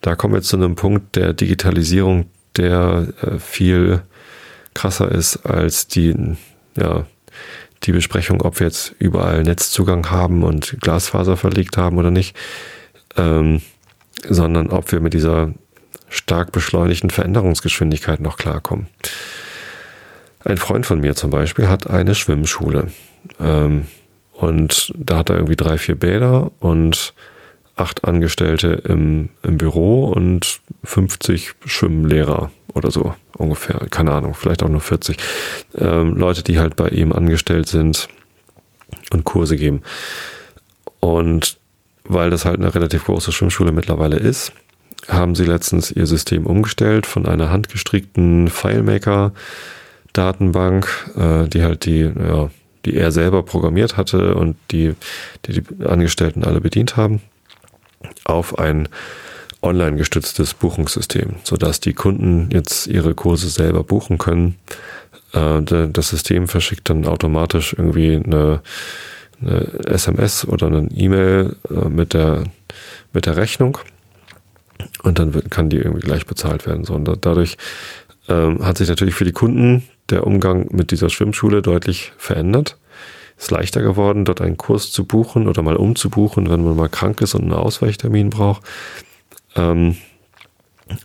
[0.00, 4.02] da kommen wir zu einem Punkt der Digitalisierung, der äh, viel
[4.74, 6.14] krasser ist als die,
[6.76, 7.06] ja,
[7.84, 12.36] die Besprechung, ob wir jetzt überall Netzzugang haben und Glasfaser verlegt haben oder nicht,
[13.16, 13.60] ähm,
[14.28, 15.52] sondern ob wir mit dieser
[16.08, 18.86] stark beschleunigten Veränderungsgeschwindigkeit noch klarkommen.
[20.44, 22.88] Ein Freund von mir zum Beispiel hat eine Schwimmschule.
[23.40, 23.86] Ähm,
[24.32, 27.12] und da hat er irgendwie drei, vier Bäder und
[27.78, 33.86] acht Angestellte im, im Büro und 50 Schwimmlehrer oder so ungefähr.
[33.90, 35.16] Keine Ahnung, vielleicht auch nur 40.
[35.76, 38.08] Ähm, Leute, die halt bei ihm angestellt sind
[39.12, 39.82] und Kurse geben.
[41.00, 41.58] Und
[42.04, 44.52] weil das halt eine relativ große Schwimmschule mittlerweile ist,
[45.06, 52.50] haben sie letztens ihr System umgestellt von einer handgestrickten FileMaker-Datenbank, äh, die halt die, ja,
[52.84, 54.94] die er selber programmiert hatte und die,
[55.46, 57.20] die die Angestellten alle bedient haben,
[58.24, 58.88] auf ein
[59.62, 64.56] online gestütztes Buchungssystem, sodass die Kunden jetzt ihre Kurse selber buchen können.
[65.32, 68.60] Äh, das System verschickt dann automatisch irgendwie eine,
[69.40, 72.44] eine SMS oder eine E-Mail äh, mit der,
[73.12, 73.78] mit der Rechnung
[75.02, 76.84] und dann kann die irgendwie gleich bezahlt werden.
[76.84, 77.56] So, und dadurch
[78.28, 82.76] ähm, hat sich natürlich für die Kunden der Umgang mit dieser Schwimmschule deutlich verändert
[83.38, 87.20] ist leichter geworden, dort einen Kurs zu buchen oder mal umzubuchen, wenn man mal krank
[87.20, 88.62] ist und einen Ausweichtermin braucht.
[89.54, 89.96] Ähm,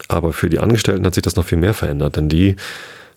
[0.07, 2.55] aber für die Angestellten hat sich das noch viel mehr verändert, denn die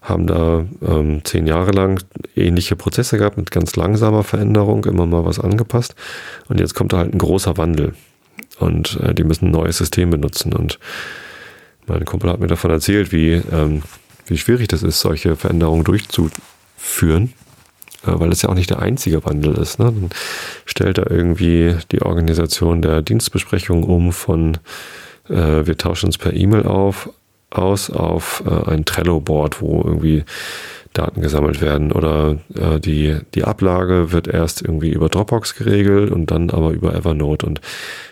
[0.03, 2.03] haben da ähm, zehn Jahre lang
[2.37, 5.95] ähnliche Prozesse gehabt mit ganz langsamer Veränderung, immer mal was angepasst.
[6.49, 7.95] Und jetzt kommt da halt ein großer Wandel.
[8.59, 10.53] Und äh, die müssen ein neues System benutzen.
[10.53, 10.79] Und
[11.87, 13.83] mein Kumpel hat mir davon erzählt, wie, ähm,
[14.27, 17.33] wie schwierig das ist, solche Veränderungen durchzuführen
[18.07, 19.79] weil es ja auch nicht der einzige Wandel ist.
[19.79, 19.87] Ne?
[19.87, 20.11] Dann
[20.65, 24.59] stellt er irgendwie die Organisation der Dienstbesprechung um von
[25.29, 27.11] äh, wir tauschen uns per E-Mail auf
[27.51, 30.25] aus auf äh, ein Trello-Board, wo irgendwie
[30.97, 36.31] Daten gesammelt werden oder äh, die, die Ablage wird erst irgendwie über Dropbox geregelt und
[36.31, 37.61] dann aber über Evernote und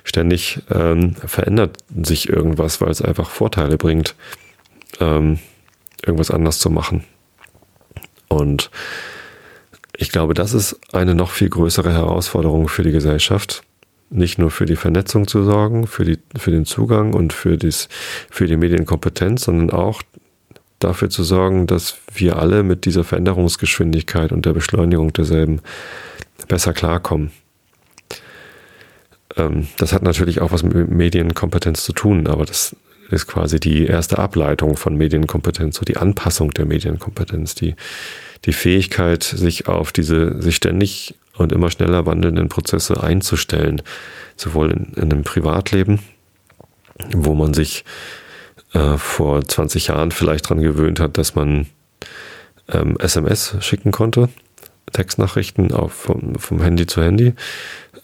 [0.05, 4.15] ständig ähm, verändert sich irgendwas, weil es einfach Vorteile bringt,
[5.01, 5.39] ähm,
[6.05, 7.05] irgendwas anders zu machen.
[8.29, 8.71] Und
[9.97, 13.63] ich glaube, das ist eine noch viel größere Herausforderung für die Gesellschaft.
[14.11, 17.89] Nicht nur für die Vernetzung zu sorgen, für, die, für den Zugang und für, dies,
[18.31, 20.03] für die Medienkompetenz, sondern auch
[20.79, 25.61] dafür zu sorgen, dass wir alle mit dieser Veränderungsgeschwindigkeit und der Beschleunigung derselben
[26.49, 27.31] besser klarkommen.
[29.37, 32.77] Ähm, das hat natürlich auch was mit Medienkompetenz zu tun, aber das
[33.11, 37.75] ist quasi die erste Ableitung von Medienkompetenz, so die Anpassung der Medienkompetenz, die
[38.45, 43.83] die Fähigkeit, sich auf diese sich ständig und immer schneller wandelnden Prozesse einzustellen,
[44.37, 46.01] sowohl in, in einem Privatleben,
[47.13, 47.85] wo man sich
[48.73, 51.67] äh, vor 20 Jahren vielleicht daran gewöhnt hat, dass man
[52.69, 54.29] ähm, SMS schicken konnte,
[54.93, 57.35] Textnachrichten auf, vom, vom Handy zu Handy.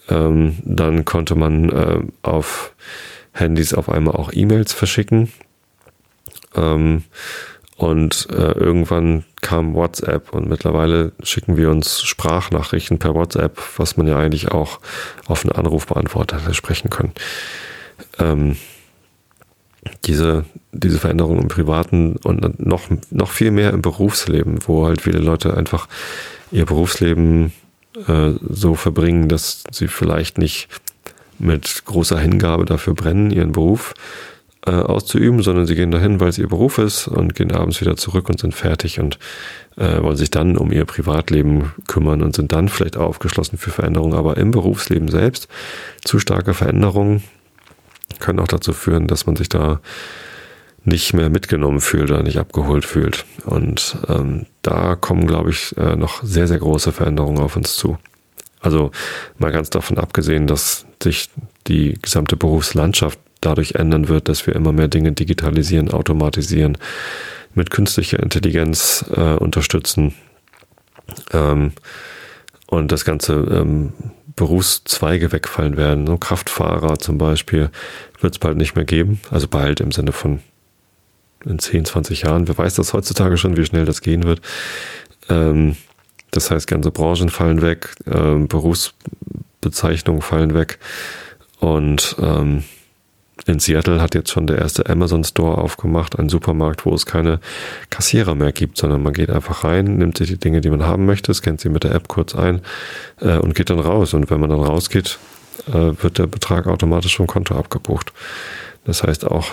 [0.09, 2.73] Ähm, dann konnte man äh, auf
[3.31, 5.31] Handys auf einmal auch E-Mails verschicken.
[6.55, 7.03] Ähm,
[7.77, 14.07] und äh, irgendwann kam WhatsApp und mittlerweile schicken wir uns Sprachnachrichten per WhatsApp, was man
[14.07, 14.79] ja eigentlich auch
[15.25, 17.11] auf einen Anrufbeantworter sprechen kann.
[18.19, 18.55] Ähm,
[20.05, 25.19] diese, diese Veränderung im Privaten und noch, noch viel mehr im Berufsleben, wo halt viele
[25.19, 25.87] Leute einfach
[26.51, 27.51] ihr Berufsleben
[28.07, 30.67] äh, so verbringen, dass sie vielleicht nicht
[31.39, 33.95] mit großer Hingabe dafür brennen, ihren Beruf
[34.65, 37.97] äh, auszuüben, sondern sie gehen dahin, weil es ihr Beruf ist und gehen abends wieder
[37.97, 39.17] zurück und sind fertig und
[39.77, 44.13] äh, wollen sich dann um ihr Privatleben kümmern und sind dann vielleicht aufgeschlossen für Veränderungen.
[44.13, 45.47] Aber im Berufsleben selbst
[46.03, 47.23] zu starke Veränderungen
[48.19, 49.79] können auch dazu führen, dass man sich da
[50.83, 53.25] nicht mehr mitgenommen fühlt oder nicht abgeholt fühlt.
[53.45, 57.97] Und ähm, da kommen, glaube ich, äh, noch sehr, sehr große Veränderungen auf uns zu.
[58.59, 58.91] Also
[59.37, 61.29] mal ganz davon abgesehen, dass sich
[61.67, 66.77] die gesamte Berufslandschaft dadurch ändern wird, dass wir immer mehr Dinge digitalisieren, automatisieren,
[67.53, 70.13] mit künstlicher Intelligenz äh, unterstützen.
[71.33, 71.73] Ähm,
[72.67, 73.91] und das ganze ähm,
[74.35, 76.07] Berufszweige wegfallen werden.
[76.07, 77.69] So Kraftfahrer zum Beispiel
[78.21, 79.19] wird es bald nicht mehr geben.
[79.29, 80.39] Also bald im Sinne von
[81.45, 82.47] in 10, 20 Jahren.
[82.47, 84.41] Wer weiß das heutzutage schon, wie schnell das gehen wird.
[85.29, 85.75] Ähm,
[86.31, 90.79] das heißt, ganze Branchen fallen weg, ähm, Berufsbezeichnungen fallen weg
[91.59, 92.63] und ähm,
[93.47, 97.39] in Seattle hat jetzt schon der erste Amazon Store aufgemacht, ein Supermarkt, wo es keine
[97.89, 101.05] Kassierer mehr gibt, sondern man geht einfach rein, nimmt sich die Dinge, die man haben
[101.05, 102.61] möchte, scannt sie mit der App kurz ein
[103.19, 104.13] äh, und geht dann raus.
[104.13, 105.17] Und wenn man dann rausgeht,
[105.67, 108.13] äh, wird der Betrag automatisch vom Konto abgebucht.
[108.85, 109.47] Das heißt auch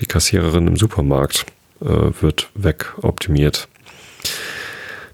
[0.00, 1.46] die Kassiererin im Supermarkt
[1.80, 3.68] äh, wird wegoptimiert.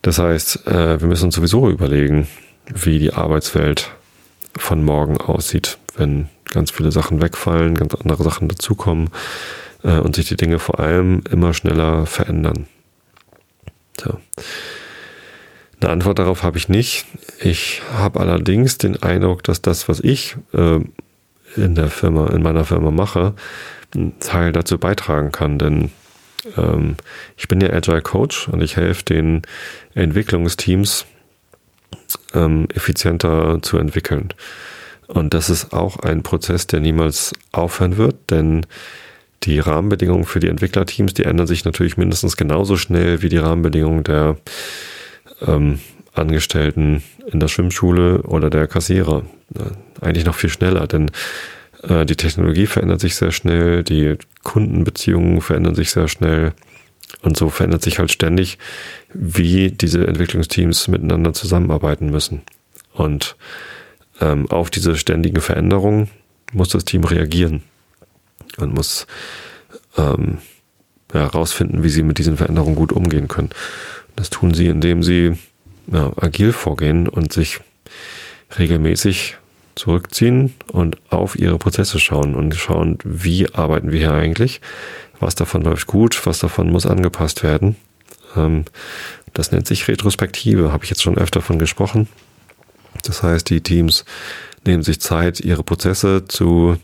[0.03, 2.29] Das heißt, äh, wir müssen uns sowieso überlegen,
[2.67, 3.91] wie die Arbeitswelt
[4.57, 9.11] von morgen aussieht, wenn ganz viele Sachen wegfallen, ganz andere Sachen dazukommen
[9.83, 12.67] äh, und sich die Dinge vor allem immer schneller verändern.
[14.01, 14.19] So.
[15.81, 17.07] Eine Antwort darauf habe ich nicht.
[17.41, 20.81] Ich habe allerdings den Eindruck, dass das, was ich äh,
[21.57, 23.35] in der Firma, in meiner Firma mache,
[23.95, 25.59] einen Teil dazu beitragen kann.
[25.59, 25.91] Denn
[26.57, 26.97] ähm,
[27.37, 29.43] ich bin ja Agile Coach und ich helfe den
[29.95, 31.07] Entwicklungsteams
[32.35, 34.35] ähm, effizienter zu entwickeln.
[35.09, 38.67] Und das ist auch ein Prozess, der niemals aufhören wird, denn
[39.45, 44.05] die Rahmenbedingungen für die Entwicklerteams, die ändern sich natürlich mindestens genauso schnell wie die Rahmenbedingungen
[44.05, 44.37] der
[45.47, 45.81] ähm,
[46.13, 49.23] Angestellten in der Schwimmschule oder der Kassierer.
[50.01, 51.11] Eigentlich noch viel schneller, denn
[51.83, 56.53] äh, die Technologie verändert sich sehr schnell, die Kundenbeziehungen verändern sich sehr schnell.
[57.23, 58.59] Und so verändert sich halt ständig,
[59.15, 62.43] wie diese Entwicklungsteams miteinander zusammenarbeiten müssen.
[62.93, 63.37] Und
[64.21, 66.09] ähm, auf diese ständigen Veränderungen
[66.53, 67.63] muss das Team reagieren
[68.57, 69.07] und muss
[69.97, 70.39] ähm,
[71.13, 73.51] herausfinden, wie sie mit diesen Veränderungen gut umgehen können.
[74.17, 75.39] Das tun sie, indem sie
[75.87, 77.61] ja, agil vorgehen und sich
[78.59, 79.37] regelmäßig
[79.75, 84.61] zurückziehen und auf ihre Prozesse schauen und schauen, wie arbeiten wir hier eigentlich,
[85.21, 87.77] was davon läuft gut, was davon muss angepasst werden.
[88.37, 88.65] Ähm,
[89.35, 92.09] das nennt sich Retrospektive, habe ich jetzt schon öfter von gesprochen.
[93.03, 94.05] Das heißt, die Teams
[94.65, 96.77] nehmen sich Zeit, ihre Prozesse zu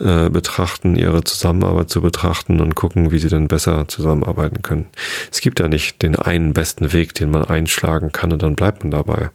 [0.00, 4.86] äh, betrachten, ihre Zusammenarbeit zu betrachten und gucken, wie sie dann besser zusammenarbeiten können.
[5.30, 8.82] Es gibt ja nicht den einen besten Weg, den man einschlagen kann und dann bleibt
[8.82, 9.30] man dabei,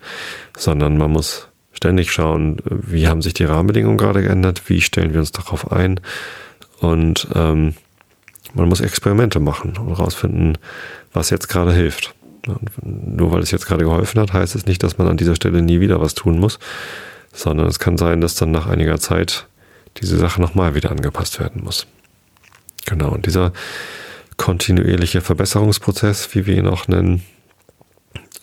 [0.58, 5.22] sondern man muss ständig schauen, wie haben sich die Rahmenbedingungen gerade geändert, wie stellen wir
[5.22, 6.02] uns darauf ein
[6.82, 7.76] und ähm,
[8.54, 10.58] man muss Experimente machen und herausfinden,
[11.14, 12.16] was jetzt gerade hilft.
[12.50, 15.36] Und nur weil es jetzt gerade geholfen hat, heißt es nicht, dass man an dieser
[15.36, 16.60] Stelle nie wieder was tun muss,
[17.34, 19.48] sondern es kann sein, dass dann nach einiger Zeit
[19.98, 21.88] diese Sache nochmal wieder angepasst werden muss.
[22.86, 23.54] Genau, und dieser
[24.38, 27.24] kontinuierliche Verbesserungsprozess, wie wir ihn auch nennen,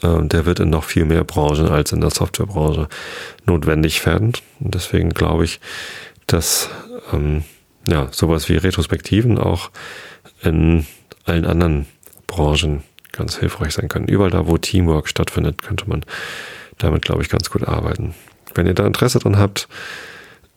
[0.03, 2.89] äh, der wird in noch viel mehr Branchen als in der Softwarebranche
[3.47, 4.33] notwendig werden.
[4.61, 5.61] Und deswegen glaube ich,
[6.27, 6.69] dass
[7.13, 7.45] ähm,
[7.89, 9.71] ja, sowas wie Retrospektiven auch
[10.43, 10.87] in
[11.25, 11.87] allen anderen
[12.27, 12.83] Branchen
[13.17, 14.09] ganz hilfreich sein können.
[14.09, 16.05] Überall da, wo Teamwork stattfindet, könnte man
[16.79, 18.15] damit, glaube ich, ganz gut arbeiten.
[18.55, 19.69] Wenn ihr da Interesse dran habt,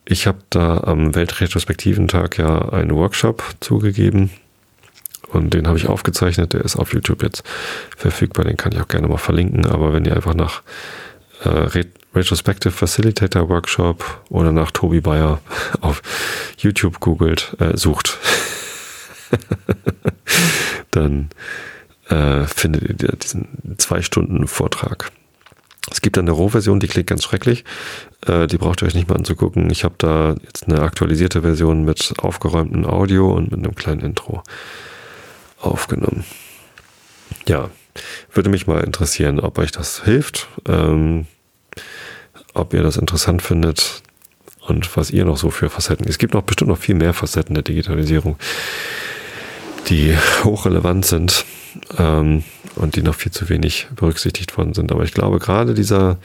[0.06, 4.32] ich habe da am Weltretrospektiventag ja einen Workshop zugegeben
[5.32, 6.54] und den habe ich aufgezeichnet.
[6.54, 7.44] Der ist auf YouTube jetzt
[7.96, 8.46] verfügbar.
[8.46, 9.66] Den kann ich auch gerne mal verlinken.
[9.68, 10.64] Aber wenn ihr einfach nach
[11.44, 11.86] äh,
[12.16, 15.40] Retrospective Facilitator Workshop oder nach Tobi Bayer
[15.82, 16.02] auf
[16.58, 18.18] YouTube googelt, äh, sucht,
[20.92, 21.30] dann
[22.10, 23.48] äh, findet ihr diesen
[23.78, 25.12] zwei Stunden Vortrag.
[25.92, 27.64] Es gibt eine Rohversion, die klingt ganz schrecklich.
[28.26, 29.70] Äh, die braucht ihr euch nicht mal anzugucken.
[29.70, 34.44] Ich habe da jetzt eine aktualisierte Version mit aufgeräumtem Audio und mit einem kleinen Intro
[35.60, 36.26] aufgenommen.
[37.48, 37.70] Ja,
[38.34, 41.26] würde mich mal interessieren, ob euch das hilft, ähm,
[42.54, 44.04] ob ihr das interessant findet
[44.62, 46.08] und was ihr noch so für Facetten.
[46.08, 48.38] Es gibt noch bestimmt noch viel mehr Facetten der Digitalisierung,
[49.88, 51.46] die hochrelevant sind
[51.98, 52.44] ähm,
[52.76, 54.92] und die noch viel zu wenig berücksichtigt worden sind.
[54.92, 56.18] Aber ich glaube, gerade dieser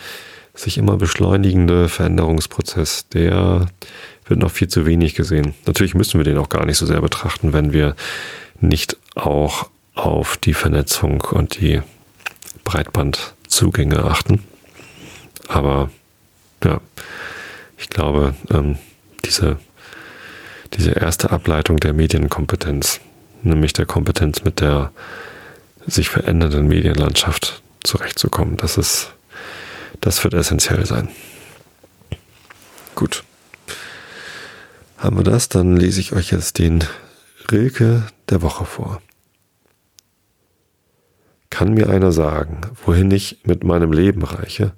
[0.55, 3.67] sich immer beschleunigende Veränderungsprozess, der
[4.27, 5.55] wird noch viel zu wenig gesehen.
[5.67, 7.97] Natürlich müssen wir den auch gar nicht so sehr betrachten, wenn wir
[8.61, 11.83] nicht auch auf die Vernetzung und die
[12.63, 14.43] Breitbandzugänge achten.
[15.49, 15.91] Aber
[16.65, 16.81] ja,
[17.77, 18.79] ich glaube, ähm,
[19.25, 19.59] diese,
[20.75, 23.01] diese erste Ableitung der Medienkompetenz,
[23.43, 24.93] nämlich der Kompetenz mit der
[25.87, 29.13] sich verändernden Medienlandschaft zurechtzukommen, das ist,
[30.01, 31.09] das wird essentiell sein.
[32.95, 33.25] Gut.
[34.97, 35.49] Haben wir das?
[35.49, 36.85] Dann lese ich euch jetzt den
[37.51, 39.03] Rilke der Woche vor.
[41.51, 44.73] Kann mir einer sagen, wohin ich mit meinem Leben reiche,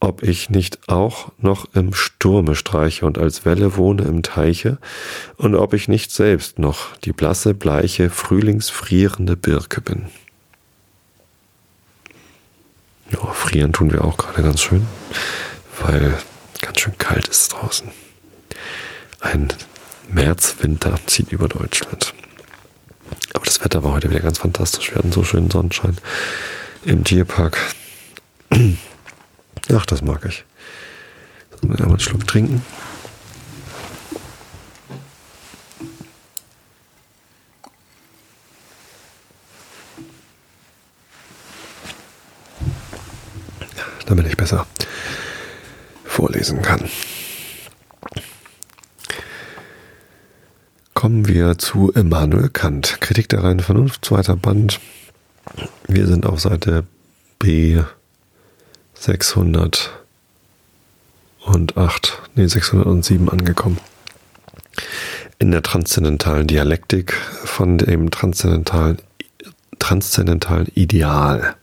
[0.00, 4.78] ob ich nicht auch noch im Sturme streiche und als Welle wohne im Teiche,
[5.36, 10.06] und ob ich nicht selbst noch die blasse, bleiche, frühlingsfrierende Birke bin.
[13.10, 14.86] Ja, frieren tun wir auch gerade ganz schön,
[15.80, 16.18] weil
[16.60, 17.90] ganz schön kalt ist draußen.
[19.20, 19.48] Ein
[20.08, 22.14] Märzwinter zieht über Deutschland.
[23.34, 24.90] Aber das Wetter war heute wieder ganz fantastisch.
[24.90, 25.96] Wir hatten so schönen Sonnenschein
[26.84, 27.58] im Tierpark.
[29.72, 30.44] Ach, das mag ich.
[31.60, 32.62] Sollen wir einen Schluck trinken?
[44.06, 44.66] Damit ich besser
[46.04, 46.88] vorlesen kann.
[50.94, 53.00] Kommen wir zu Immanuel Kant.
[53.00, 54.80] Kritik der reinen Vernunft, zweiter Band.
[55.86, 56.84] Wir sind auf Seite
[57.38, 57.80] B
[58.94, 59.92] 608,
[62.34, 63.78] nee 607 angekommen.
[65.38, 67.12] In der transzendentalen Dialektik
[67.44, 68.98] von dem transzendentalen,
[69.78, 71.54] transzendentalen Ideal.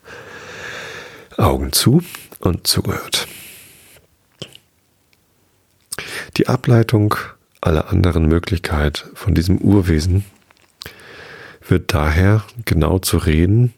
[1.38, 2.02] Augen zu
[2.40, 3.28] und zugehört.
[6.38, 7.16] Die Ableitung
[7.62, 10.26] aller anderen Möglichkeit von diesem Urwesen
[11.68, 13.74] wird daher genau zu reden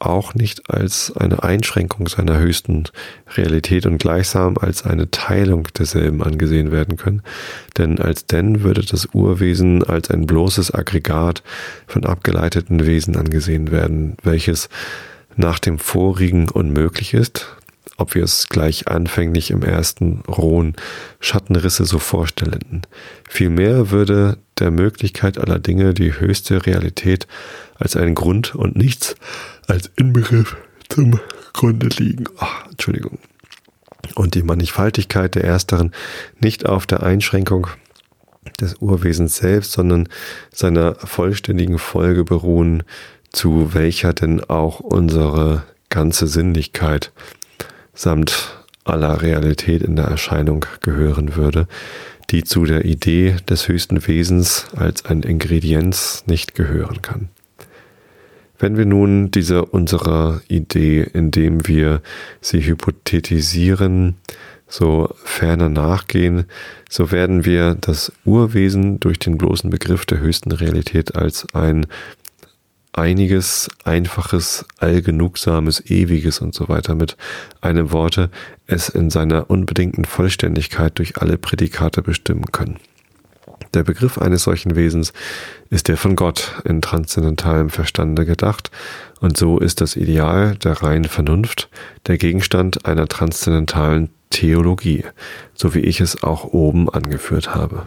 [0.00, 2.84] auch nicht als eine Einschränkung seiner höchsten
[3.36, 7.22] Realität und gleichsam als eine Teilung derselben angesehen werden können,
[7.76, 11.42] denn als denn würde das Urwesen als ein bloßes Aggregat
[11.86, 14.70] von abgeleiteten Wesen angesehen werden, welches
[15.36, 17.46] nach dem vorigen unmöglich ist,
[17.96, 20.74] ob wir es gleich anfänglich im ersten rohen
[21.20, 22.82] Schattenrisse so vorstellen.
[23.28, 27.26] Vielmehr würde der Möglichkeit aller Dinge die höchste Realität
[27.76, 29.14] als ein Grund und nichts
[29.66, 30.56] als Inbegriff
[30.88, 31.20] zum
[31.52, 32.24] Grunde liegen.
[32.40, 33.18] Oh, Entschuldigung.
[34.14, 35.92] Und die Mannigfaltigkeit der ersteren
[36.40, 37.68] nicht auf der Einschränkung
[38.60, 40.08] des Urwesens selbst, sondern
[40.52, 42.82] seiner vollständigen Folge beruhen,
[43.32, 47.12] zu welcher denn auch unsere ganze Sinnlichkeit
[47.94, 51.66] samt aller Realität in der Erscheinung gehören würde,
[52.30, 57.28] die zu der Idee des höchsten Wesens als ein Ingredienz nicht gehören kann.
[58.58, 62.02] Wenn wir nun dieser unserer Idee, indem wir
[62.40, 64.16] sie hypothetisieren,
[64.68, 66.44] so ferner nachgehen,
[66.88, 71.86] so werden wir das Urwesen durch den bloßen Begriff der höchsten Realität als ein
[72.92, 77.16] einiges, einfaches, allgenugsames, ewiges und so weiter mit
[77.60, 78.30] einem Worte
[78.66, 82.78] es in seiner unbedingten Vollständigkeit durch alle Prädikate bestimmen können.
[83.74, 85.12] Der Begriff eines solchen Wesens
[85.68, 88.70] ist der von Gott in transzendentalem Verstande gedacht,
[89.20, 91.68] und so ist das Ideal der reinen Vernunft
[92.06, 95.04] der Gegenstand einer transzendentalen Theologie,
[95.54, 97.86] so wie ich es auch oben angeführt habe.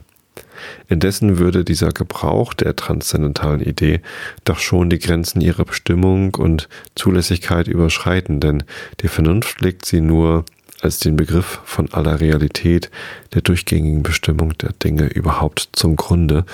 [0.87, 4.01] Indessen würde dieser Gebrauch der transzendentalen Idee
[4.45, 8.63] doch schon die Grenzen ihrer Bestimmung und Zulässigkeit überschreiten, denn
[9.01, 10.45] die Vernunft legt sie nur
[10.81, 12.91] als den Begriff von aller Realität
[13.33, 16.45] der durchgängigen Bestimmung der Dinge überhaupt zum Grunde,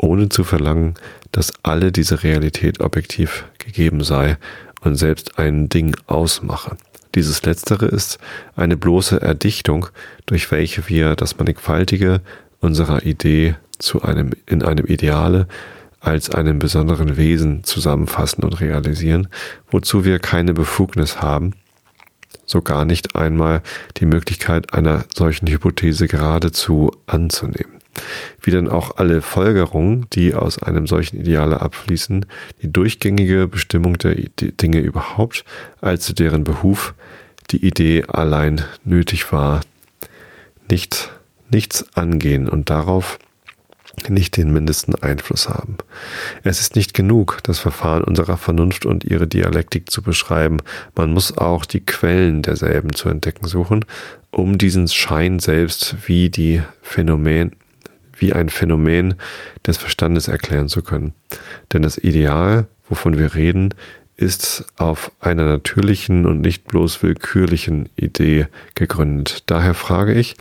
[0.00, 0.94] ohne zu verlangen,
[1.32, 4.36] dass alle diese Realität objektiv gegeben sei
[4.80, 6.76] und selbst ein Ding ausmache.
[7.14, 8.18] Dieses Letztere ist
[8.54, 9.86] eine bloße Erdichtung,
[10.26, 12.20] durch welche wir das Mannigfaltige
[12.60, 15.46] unserer Idee zu einem, in einem Ideale
[16.00, 19.28] als einem besonderen Wesen zusammenfassen und realisieren,
[19.70, 21.54] wozu wir keine Befugnis haben,
[22.46, 23.62] so gar nicht einmal
[23.98, 27.78] die Möglichkeit einer solchen Hypothese geradezu anzunehmen.
[28.40, 32.26] Wie denn auch alle Folgerungen, die aus einem solchen Ideale abfließen,
[32.62, 35.44] die durchgängige Bestimmung der Dinge überhaupt,
[35.80, 36.94] als zu deren Behuf
[37.50, 39.62] die Idee allein nötig war,
[40.70, 41.10] nicht,
[41.50, 43.18] nichts angehen und darauf
[44.08, 45.76] nicht den mindesten Einfluss haben.
[46.44, 50.58] Es ist nicht genug, das Verfahren unserer Vernunft und ihre Dialektik zu beschreiben,
[50.94, 53.84] man muss auch die Quellen derselben zu entdecken suchen,
[54.30, 57.52] um diesen Schein selbst wie die Phänomen,
[58.16, 59.14] wie ein Phänomen
[59.66, 61.12] des Verstandes erklären zu können.
[61.72, 63.74] Denn das Ideal, wovon wir reden,
[64.16, 69.44] ist auf einer natürlichen und nicht bloß willkürlichen Idee gegründet.
[69.46, 70.34] Daher frage ich,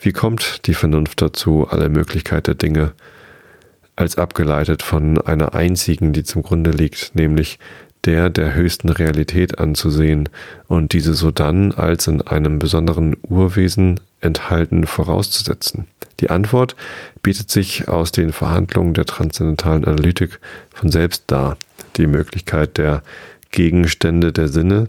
[0.00, 2.92] wie kommt die Vernunft dazu, alle Möglichkeit der Dinge
[3.96, 7.58] als abgeleitet von einer einzigen, die zum Grunde liegt, nämlich
[8.04, 10.28] der der höchsten Realität anzusehen
[10.66, 15.86] und diese sodann als in einem besonderen Urwesen enthalten vorauszusetzen?
[16.20, 16.76] Die Antwort
[17.22, 20.40] bietet sich aus den Verhandlungen der transzendentalen Analytik
[20.72, 21.56] von selbst dar.
[21.96, 23.02] Die Möglichkeit der
[23.50, 24.88] Gegenstände der Sinne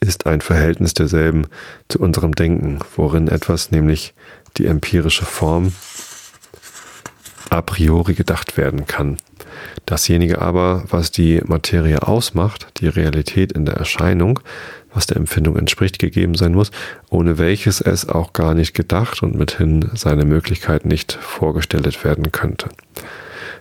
[0.00, 1.46] ist ein Verhältnis derselben
[1.88, 4.14] zu unserem Denken, worin etwas, nämlich
[4.56, 5.72] die empirische Form,
[7.50, 9.18] a priori gedacht werden kann.
[9.86, 14.40] Dasjenige aber, was die Materie ausmacht, die Realität in der Erscheinung,
[14.92, 16.70] was der Empfindung entspricht, gegeben sein muss,
[17.10, 22.68] ohne welches es auch gar nicht gedacht und mithin seine Möglichkeit nicht vorgestellt werden könnte.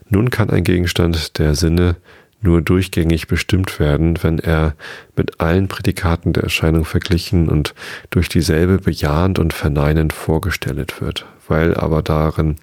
[0.09, 1.95] Nun kann ein Gegenstand der Sinne
[2.41, 4.75] nur durchgängig bestimmt werden, wenn er
[5.15, 7.73] mit allen Prädikaten der Erscheinung verglichen und
[8.09, 12.57] durch dieselbe bejahend und verneinend vorgestellt wird, weil aber darin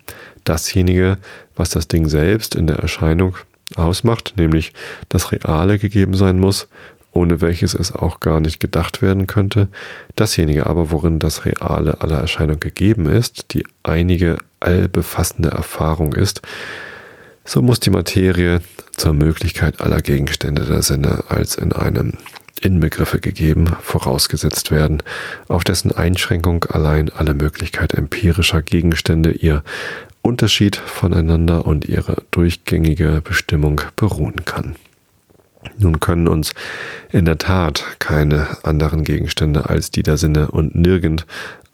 [0.45, 1.19] dasjenige,
[1.57, 3.37] was das Ding selbst in der Erscheinung
[3.77, 4.73] ausmacht, nämlich
[5.09, 6.69] das Reale gegeben sein muss,
[7.13, 9.69] ohne welches es auch gar nicht gedacht werden könnte,
[10.17, 16.43] dasjenige aber, worin das Reale aller Erscheinung gegeben ist, die einige allbefassende Erfahrung ist,
[17.45, 18.61] so muss die Materie
[18.93, 22.15] zur Möglichkeit aller Gegenstände der Sinne als in einem
[22.61, 25.03] Inbegriffe gegeben, vorausgesetzt werden,
[25.49, 29.63] auf dessen Einschränkung allein alle Möglichkeit empirischer Gegenstände ihr
[30.23, 34.77] Unterschied voneinander und ihre durchgängige Bestimmung beruhen kann.
[35.77, 36.53] Nun können uns
[37.11, 41.27] in der Tat keine anderen Gegenstände als die der Sinne und nirgend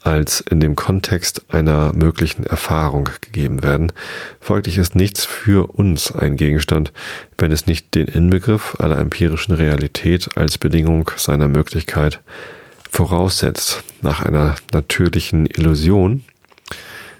[0.03, 3.91] als in dem Kontext einer möglichen Erfahrung gegeben werden.
[4.39, 6.91] Folglich ist nichts für uns ein Gegenstand,
[7.37, 12.21] wenn es nicht den Inbegriff aller empirischen Realität als Bedingung seiner Möglichkeit
[12.89, 13.83] voraussetzt.
[14.01, 16.23] Nach einer natürlichen Illusion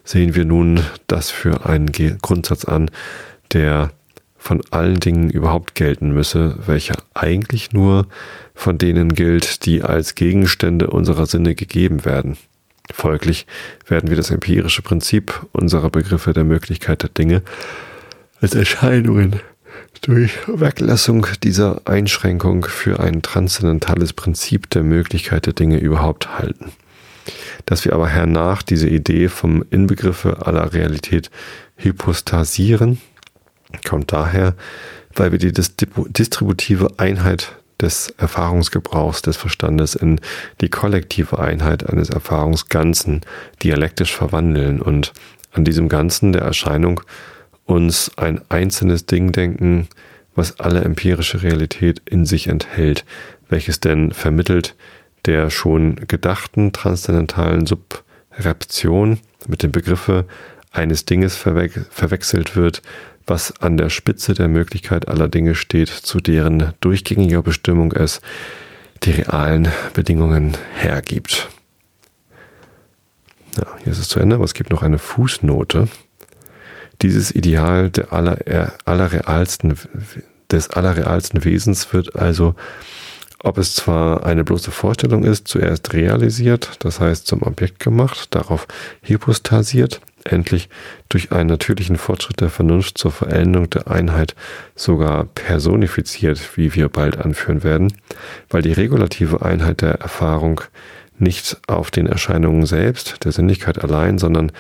[0.04, 2.90] sehen wir nun das für einen Grundsatz an,
[3.54, 3.92] der
[4.38, 8.08] von allen Dingen überhaupt gelten müsse, welcher eigentlich nur
[8.56, 12.38] von denen gilt, die als Gegenstände unserer Sinne gegeben werden.
[12.94, 13.46] Folglich
[13.88, 17.42] werden wir das empirische Prinzip unserer Begriffe der Möglichkeit der Dinge
[18.42, 19.40] als Erscheinungen
[20.02, 26.72] durch Weglassung dieser Einschränkung für ein transzendentales Prinzip der Möglichkeit der Dinge überhaupt halten.
[27.66, 31.30] Dass wir aber hernach diese Idee vom Inbegriffe aller Realität
[31.76, 33.00] hypostasieren,
[33.88, 34.56] kommt daher,
[35.14, 40.20] weil wir die distributive Einheit des Erfahrungsgebrauchs des Verstandes in
[40.62, 43.22] die kollektive Einheit eines Erfahrungsganzen
[43.64, 45.14] dialektisch verwandeln und
[45.52, 47.02] an diesem Ganzen der Erscheinung
[47.66, 49.88] uns ein einzelnes Ding denken,
[50.36, 53.06] was alle empirische Realität in sich enthält,
[53.50, 54.76] welches denn vermittelt
[55.26, 60.26] der schon gedachten transzendentalen Subreption mit dem Begriffe
[60.72, 62.82] eines Dinges verwe verwechselt wird,
[63.26, 68.22] was an der Spitze der Möglichkeit aller Dinge steht, zu deren durchgängiger Bestimmung es
[69.04, 71.50] die realen Bedingungen hergibt.
[73.58, 75.88] Ja, hier ist es zu Ende, aber es gibt noch eine Fußnote.
[77.02, 78.38] Dieses Ideal der aller,
[78.86, 79.76] allerrealsten,
[80.52, 82.56] des allerrealsten Wesens wird also,
[83.40, 88.68] ob es zwar eine bloße Vorstellung ist, zuerst realisiert, das heißt zum Objekt gemacht, darauf
[89.02, 90.70] hypostasiert, endlich
[91.10, 94.36] durch einen natürlichen Fortschritt der Vernunft zur Veränderung der Einheit
[94.76, 97.94] sogar personifiziert, wie wir bald anführen werden,
[98.50, 100.62] weil die regulative Einheit der Erfahrung
[101.18, 104.52] nicht auf den Erscheinungen selbst, der Sinnlichkeit allein, sondern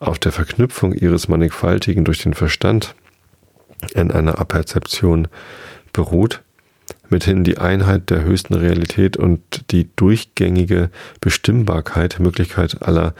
[0.00, 2.94] auf der Verknüpfung ihres Mannigfaltigen durch den Verstand
[3.94, 5.28] in einer Aperzeption
[5.92, 6.42] beruht,
[7.08, 10.90] mithin die Einheit der höchsten Realität und die durchgängige
[11.20, 13.14] Bestimmbarkeit, Möglichkeit aller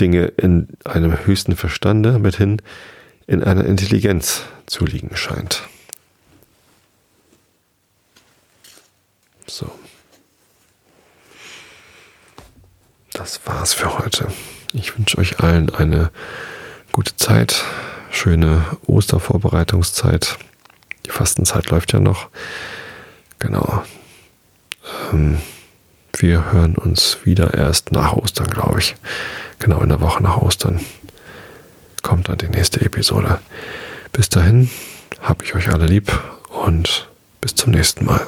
[0.00, 2.62] Dinge in einem höchsten Verstande mithin
[3.26, 5.62] in einer Intelligenz zu liegen scheint.
[9.46, 9.70] So.
[13.18, 14.28] das war's für heute.
[14.72, 16.10] Ich wünsche euch allen eine
[16.92, 17.64] gute Zeit,
[18.10, 20.38] schöne Ostervorbereitungszeit.
[21.04, 22.28] Die Fastenzeit läuft ja noch.
[23.38, 23.82] Genau.
[25.12, 25.38] Ähm,
[26.20, 28.96] wir hören uns wieder erst nach Ostern, glaube ich.
[29.58, 30.80] Genau in der Woche nach Ostern
[32.02, 33.38] kommt dann die nächste Episode.
[34.12, 34.70] Bis dahin
[35.20, 36.12] habe ich euch alle lieb
[36.48, 37.08] und
[37.40, 38.26] bis zum nächsten Mal.